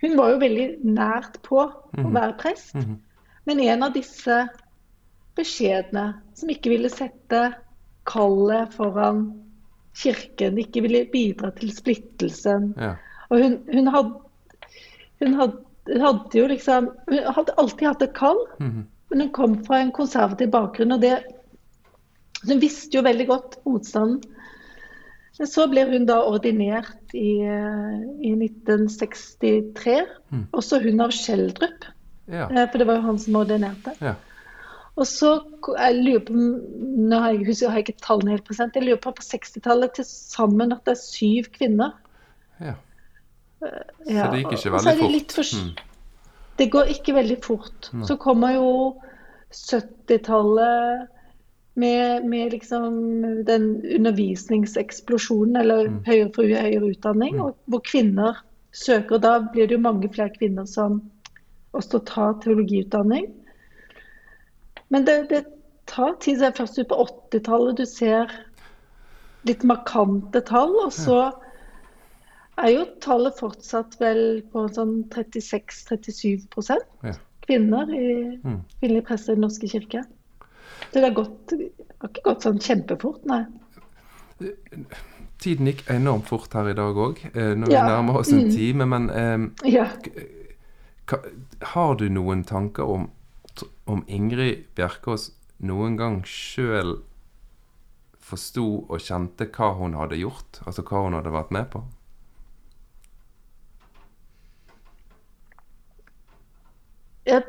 [0.03, 2.75] hun var jo veldig nært på å være prest.
[2.77, 2.99] Mhm.
[3.49, 4.43] Men en av disse
[5.39, 6.03] beskjedne
[6.37, 7.41] som ikke ville sette
[8.09, 9.23] kallet foran
[9.97, 12.73] kirken, ikke ville bidra til splittelsen.
[12.77, 12.93] Ja.
[13.29, 14.21] Og hun, hun, hadde,
[15.23, 15.63] hun, hadde,
[15.93, 18.85] hun hadde jo liksom Hun hadde alltid hatt et kall, Mhm.
[19.09, 21.23] Men hun kom fra en konservativ bakgrunn, og det
[22.47, 24.21] Hun visste jo veldig godt motstanden.
[25.39, 30.45] Men så ble hun da ordinert i, eh, i 1963, Mm.
[30.53, 31.85] også hun av Schjelderup.
[32.27, 32.47] Ja.
[32.49, 33.95] Eh, For det var jo han som ordinerte.
[34.01, 34.15] Ja.
[34.97, 35.39] Og så
[35.77, 38.75] jeg lurer på, Nå har jeg, husker, jeg ikke tallene helt present.
[38.75, 41.93] Jeg lurer på på 60-tallet til sammen at det er syv kvinner.
[42.61, 42.73] ja.
[43.61, 45.31] Ja, Så det gikk ikke veldig det fort.
[45.35, 45.71] for- Mm.
[46.57, 47.89] Det går ikke veldig fort.
[48.07, 48.95] Så kommer jo
[49.51, 51.07] 70-tallet
[51.75, 56.03] med, med liksom den undervisningseksplosjonen, eller Mm.
[56.05, 58.35] høyere for høyere utdanning, og hvor kvinner
[58.73, 59.17] søker.
[59.19, 61.01] Da blir det jo mange flere kvinner som
[61.73, 63.31] også tar teologiutdanning.
[64.89, 65.45] Men det, det
[65.87, 66.37] tar tid.
[66.39, 68.27] så er det først ut på 80-tallet du ser
[69.45, 71.31] litt markante tall, og så
[72.65, 77.13] er jo tallet fortsatt vel på sånn 36-37 Ja.
[77.47, 78.61] kvinner i Mm.
[78.81, 80.03] kvinnelige prester i Den norske kirke.
[80.93, 81.51] Det har, gått,
[82.01, 83.45] har ikke gått sånn kjempefort, nei.
[85.39, 87.85] Tiden gikk enormt fort her i dag òg, når vi Ja.
[87.87, 88.51] nærmer oss en Mm.
[88.55, 88.85] time.
[88.85, 89.87] Men eh, Ja.
[91.61, 93.09] har du noen tanker om,
[93.87, 95.31] om Ingrid Bjerkås
[95.61, 97.01] noen gang sjøl
[98.19, 100.61] forsto og kjente hva hun hadde gjort?
[100.65, 101.83] Altså hva hun hadde vært med på?
[107.29, 107.43] Jeg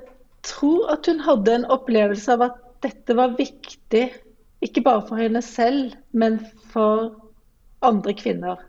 [0.46, 4.06] tror at hun hadde en opplevelse av at dette var viktig,
[4.64, 6.38] ikke bare for henne selv, men
[6.72, 7.10] for
[7.84, 8.60] andre kvinner.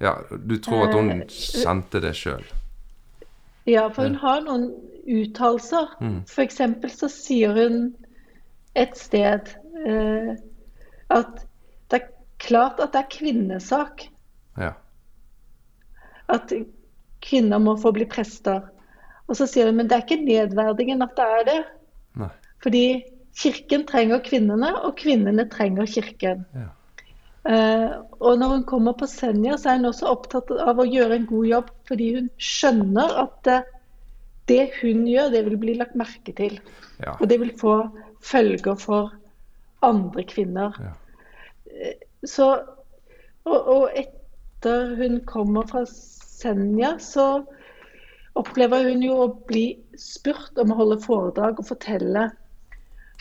[0.00, 2.44] Ja, du tror at hun Eh, kjente det sjøl?
[3.68, 4.70] Ja, for hun har noen
[5.04, 5.92] uttalelser.
[6.00, 6.22] Mm.
[6.44, 7.82] Eksempel så sier hun
[8.76, 9.52] et sted
[9.86, 10.32] eh,
[11.10, 11.44] at
[11.90, 12.08] det er
[12.40, 14.06] klart at det er kvinnesak
[14.60, 14.72] Ja.
[16.28, 16.52] at
[17.20, 18.70] kvinner må få bli prester.
[19.30, 21.60] Og så sier hun men det er ikke nedverdigende at det er det.
[22.20, 22.30] Nei.
[22.60, 22.84] Fordi
[23.40, 26.44] kirken trenger kvinnene, og kvinnene trenger kirken.
[26.56, 26.68] Ja.
[27.48, 31.16] Eh, og når hun kommer på Senja, så er hun også opptatt av å gjøre
[31.16, 33.70] en god jobb, fordi hun skjønner at eh,
[34.50, 36.58] det hun gjør, det vil bli lagt merke til.
[37.00, 37.14] Ja.
[37.16, 37.76] Og det vil få
[38.20, 39.14] følger for
[39.86, 40.76] andre kvinner.
[40.82, 41.94] Ja.
[42.28, 42.50] Så,
[43.46, 47.46] og, og etter hun kommer fra Senja, så
[48.40, 49.66] opplever hun jo å bli
[50.00, 52.28] spurt om å holde foredrag og fortelle.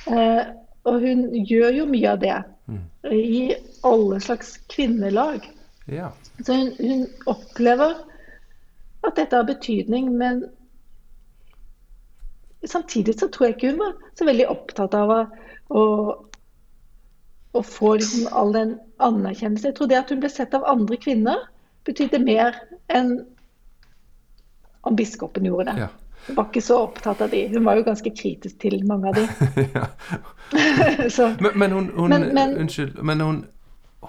[0.07, 0.41] Eh,
[0.87, 2.37] og hun gjør jo mye av det
[2.69, 3.13] Mm.
[3.13, 5.51] i alle slags kvinnelag.
[5.85, 6.11] ja.
[6.45, 7.95] Så hun, hun opplever
[9.03, 10.43] at dette har betydning, men
[12.63, 15.19] samtidig så tror jeg ikke hun var så veldig opptatt av å,
[15.69, 15.83] å,
[17.57, 19.71] å få liksom all den anerkjennelse.
[19.71, 21.47] Jeg tror det at hun ble sett av andre kvinner,
[21.87, 22.59] betydde mer
[22.93, 23.15] enn
[24.89, 25.85] om biskopen gjorde det.
[25.87, 25.89] ja.
[26.27, 27.39] Hun var ikke så opptatt av de.
[27.49, 29.23] Hun var jo ganske kritisk til mange av de.
[31.15, 33.39] så, Men, men hun, hun Men- men- Unnskyld, men hun,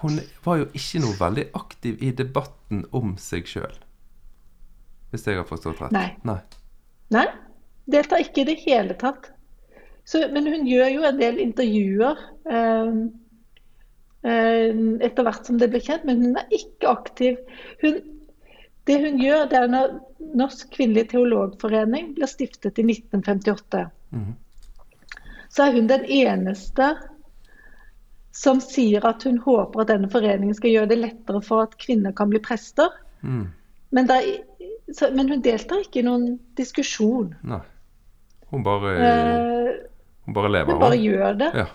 [0.02, 3.78] hun var jo ikke noe veldig aktiv i debatten om seg sjøl.
[5.14, 5.94] Hvis jeg har forstått rett?
[5.96, 6.10] Nei.
[6.28, 6.36] Nei.
[7.14, 7.24] Nei,
[7.90, 9.30] deltar ikke i det hele tatt.
[10.06, 12.20] Så, men hun gjør jo en del intervjuer
[12.50, 12.92] eh,
[14.28, 14.70] eh,
[15.08, 17.40] etter hvert som det blir kjent, men hun er ikke aktiv.
[17.82, 17.98] Hun,
[18.88, 19.96] det hun gjør, det er når
[20.40, 23.84] Norsk kvinnelig teologforening ble stiftet i 1958.
[24.14, 24.34] Mhm.
[25.50, 26.92] Så er hun den eneste
[28.32, 32.14] som sier at hun håper at denne foreningen skal gjøre det lettere for at kvinner
[32.16, 32.92] kan bli prester.
[33.26, 33.48] Mm.
[33.90, 37.32] Men, det er, så, men hun deltar ikke i noen diskusjon.
[37.42, 37.58] Nei.
[38.50, 39.72] Hun bare, Eh,
[40.26, 41.04] hun bare lever, Hun bare hun.
[41.04, 41.50] gjør det.
[41.54, 41.66] Ja.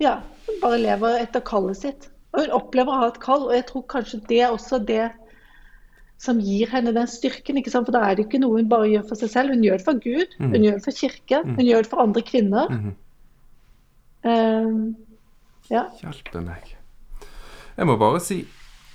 [0.00, 0.14] Ja,
[0.46, 2.10] hun bare lever etter kallet sitt.
[2.32, 5.10] Og hun opplever å ha et kall, og jeg tror kanskje det er også det
[6.22, 7.58] som gir henne den styrken.
[7.58, 7.88] ikke sant?
[7.88, 9.54] For da er det ikke noe hun bare gjør for seg selv.
[9.56, 10.52] Hun gjør det for Gud, Mm.
[10.52, 12.70] hun gjør det for kirke, hun gjør det for andre kvinner.
[12.70, 12.92] Mm.
[14.22, 14.94] Uh,
[15.70, 15.86] ja.
[16.02, 16.76] Hjelpe meg.
[17.76, 18.42] Jeg må bare si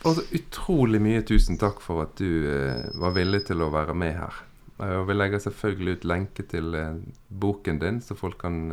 [0.06, 4.16] altså, utrolig mye tusen takk for at du uh, var villig til å være med
[4.22, 4.40] her.
[4.80, 6.96] Eh, Og vi legger selvfølgelig ut lenke til uh,
[7.28, 8.70] boken din, så folk kan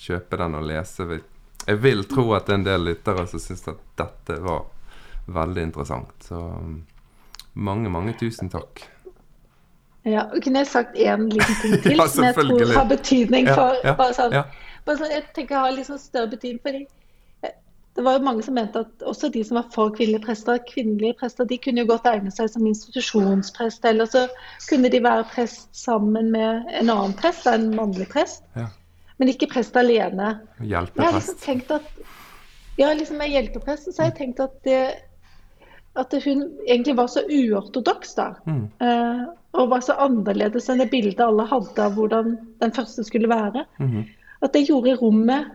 [0.00, 1.08] kjøpe den og lese.
[1.66, 4.68] Jeg vil tro at det er en del lyttere som syns at dette var
[5.30, 6.14] veldig interessant.
[6.24, 6.78] Så mm,
[7.54, 8.84] mange, mange tusen takk.
[10.04, 10.24] ja.
[10.42, 13.94] Kunne jeg sagt én liten ting til Ja, som jeg tror har betydning for ja,
[13.98, 14.44] bare sånn, ja.
[14.86, 16.86] bare sånn, Jeg tenker har litt sånn større betydning for det.
[17.98, 21.18] det var jo mange som mente at også de som var for kvinnelige prester, kvinnelige
[21.20, 24.22] prester de kunne jo godt egne seg som institusjonsprest, eller så
[24.70, 28.68] kunne de være prest sammen med en annen prest, en mannlig prest, Ja.
[29.18, 30.38] men ikke prest alene.
[30.62, 31.42] Jeg har liksom Hjelpeprest.
[31.44, 31.82] tenkt at
[32.78, 34.80] ja, liksom med hjelpepresten så har jeg tenkt at det
[35.98, 38.28] at hun egentlig var så uortodoks, da.
[38.46, 38.66] Mm.
[38.80, 39.22] Eh,
[39.58, 43.64] og var så annerledes enn det bildet alle hadde av hvordan den første skulle være.
[43.82, 44.04] Mm.
[44.46, 45.50] At det gjorde rommet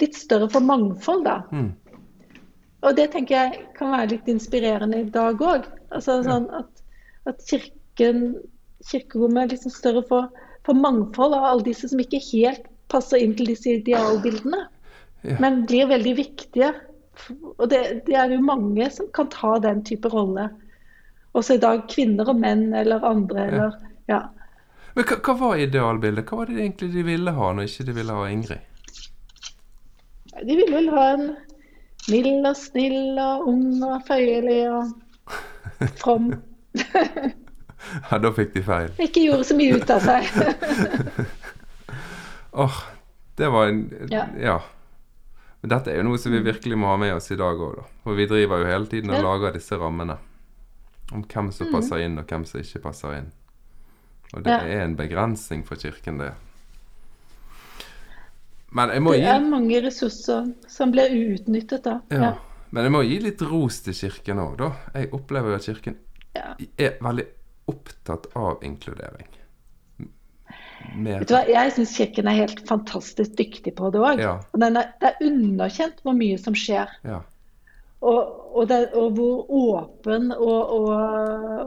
[0.00, 1.40] litt større for mangfold, da.
[1.50, 1.72] Mm.
[2.86, 5.66] Og det tenker jeg kan være litt inspirerende i dag òg.
[5.90, 6.84] Altså, sånn at,
[7.26, 8.36] at kirken,
[8.86, 10.30] kirkerommet er liksom større for,
[10.68, 14.68] for mangfold av alle disse som ikke helt passer inn til disse idealbildene,
[15.26, 15.40] Ja.
[15.42, 16.68] men blir veldig viktige.
[17.56, 20.48] Og det, det er jo mange som kan ta den type rolle.
[21.36, 23.46] Også i dag kvinner og menn eller andre.
[23.46, 24.22] Eller, ja.
[24.96, 26.28] Men hva, hva var idealbildet?
[26.28, 28.62] Hva var det egentlig de ville ha når ikke de ville ha Ingrid?
[30.36, 31.26] De ville vel ha en
[32.12, 34.94] mild og snill og ung og føyelig og
[36.00, 36.34] from.
[38.10, 38.88] Ja, da fikk de feil.
[38.98, 40.26] Ikke gjorde så mye ut av seg.
[42.64, 42.78] Åh,
[43.38, 44.24] det var en Ja.
[44.40, 44.56] ja.
[45.66, 47.72] Men dette er jo noe som vi virkelig må ha med oss i dag òg,
[47.80, 47.84] da.
[48.04, 50.14] For vi driver jo hele tiden og lager disse rammene.
[51.10, 53.32] Om hvem som passer inn, og hvem som ikke passer inn.
[54.30, 56.28] Og det er en begrensning for Kirken, det.
[58.78, 61.96] Men jeg må Det er mange ressurser som blir uutnyttet da.
[62.14, 62.30] Ja.
[62.70, 64.70] Men jeg må gi litt ros til Kirken òg, da.
[64.94, 65.98] Jeg opplever jo at Kirken
[66.78, 67.26] er veldig
[67.74, 69.34] opptatt av inkludering.
[70.96, 74.20] Vet du hva, Jeg syns Kirken er helt fantastisk dyktig på det òg.
[74.22, 74.34] Ja.
[74.56, 76.88] Det er underkjent hvor mye som skjer.
[77.04, 77.20] Ja.
[78.06, 78.20] Og,
[78.54, 80.74] og, det, og hvor åpen og,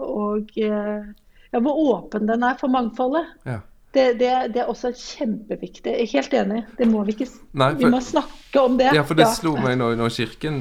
[0.06, 1.10] og, eh,
[1.52, 3.26] ja, hvor åpen den er for mangfoldet.
[3.46, 3.60] ja.
[3.90, 5.90] Det, det, det er også kjempeviktig.
[5.90, 6.60] Jeg er helt enig.
[6.78, 7.26] Det må vi ikke
[7.58, 8.92] Nei, for, Vi må snakke om det.
[8.94, 10.60] Ja, for det slo meg når, når Kirken,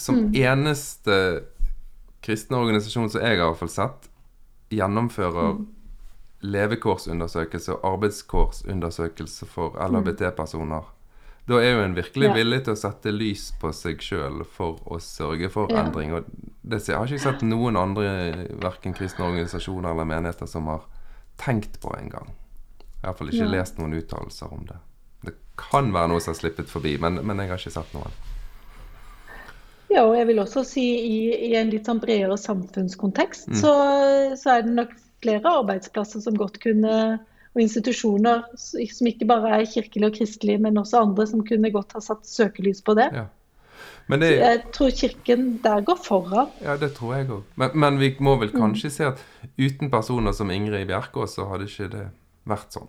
[0.00, 0.30] som Mm.
[0.32, 1.16] eneste
[2.24, 4.08] kristne organisasjon som jeg har i hvert fall sett,
[4.72, 5.66] gjennomfører Mm.
[6.42, 10.88] Levekårsundersøkelse og arbeidskårsundersøkelse for LHBT-personer.
[11.48, 12.34] Da er jo en virkelig Ja.
[12.34, 15.82] villig til å sette lys på seg sjøl for å sørge for Ja.
[15.84, 16.12] endring.
[16.14, 16.24] Og
[16.62, 20.80] det, har ikke sett noen andre, verken kristne organisasjoner eller menigheter, som har
[21.38, 22.30] tenkt på engang.
[23.02, 23.50] Iallfall ikke Ja.
[23.58, 24.76] lest noen uttalelser om det.
[25.24, 28.12] Det kan være noe som har slippet forbi, men, men jeg har ikke sett noen.
[29.90, 33.54] Ja, og jeg vil også si i, i en litt sånn bredere samfunnskontekst, Mm.
[33.56, 33.72] så,
[34.38, 34.90] så er det nok
[35.22, 37.18] flere arbeidsplasser som godt kunne,
[37.54, 41.92] og institusjoner som ikke bare er kirkelige og kristelige, men også andre som kunne godt
[41.96, 43.08] ha satt søkelys på det.
[43.12, 43.24] Ja.
[44.10, 46.48] Men det, Jeg tror Kirken der går foran.
[46.62, 47.42] ja, det tror jeg òg.
[47.56, 48.60] Men, men vi må vel Mm.
[48.60, 49.18] kanskje se at
[49.58, 52.06] uten personer som Ingrid Bjerkås, så hadde ikke det
[52.46, 52.88] vært sånn.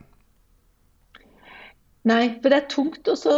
[2.04, 3.36] Nei, for det er tungt å så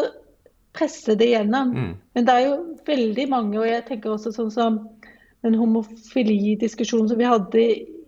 [0.73, 1.73] presse det gjennom.
[1.75, 1.95] Mm.
[2.15, 4.79] Men det er jo veldig mange, og jeg tenker også sånn som
[5.43, 7.65] den homofilidiskusjonen som vi hadde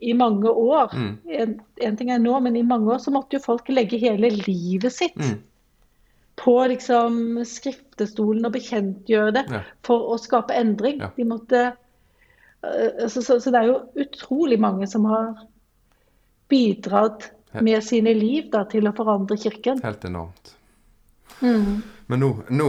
[0.10, 0.94] i, mange år.
[0.94, 1.12] Mm.
[1.42, 1.54] En,
[1.90, 4.94] en ting er nå, men i mange år så måtte jo folk legge hele livet
[4.94, 5.40] sitt Mm.
[6.42, 9.62] på liksom skriftestolen og bekjentgjøre det Ja.
[9.88, 11.00] for å skape endring.
[11.02, 11.10] Ja.
[11.16, 15.34] De måtte øh, altså, så, så det er jo utrolig mange som har
[16.52, 17.30] bidratt
[17.62, 19.80] med sine liv da, til å forandre kirken.
[19.84, 20.52] Helt enormt.
[21.42, 21.82] Mm.
[22.08, 22.68] Men nå, nå,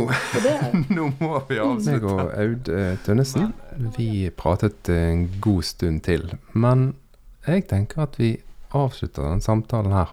[0.96, 1.90] nå må vi avslutte.
[1.92, 3.50] Jeg og Aud eh, Tønnesen,
[3.98, 6.24] vi pratet en god stund til.
[6.54, 6.94] Men
[7.46, 8.34] jeg tenker at vi
[8.74, 10.12] avslutter den samtalen her.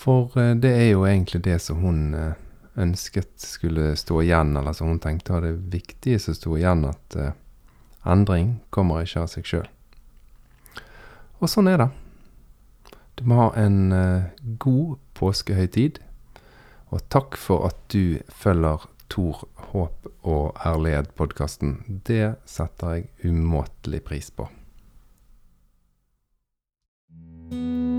[0.00, 2.38] For eh, det er jo egentlig det som hun eh,
[2.80, 7.16] ønsket skulle stå igjen, eller som hun tenkte var det viktige som sto igjen, at
[7.16, 7.34] eh,
[8.08, 9.66] endring kommer ikke av seg sjøl.
[11.40, 11.90] Og sånn er det.
[13.16, 13.92] Du må ha en
[14.60, 15.98] god påskehøytid.
[16.92, 19.40] Og takk for at du følger Tor,
[19.72, 22.02] håp og ærlighet-podkasten.
[22.06, 24.46] Det setter jeg umåtelig pris på.
[27.50, 27.89] Thank you.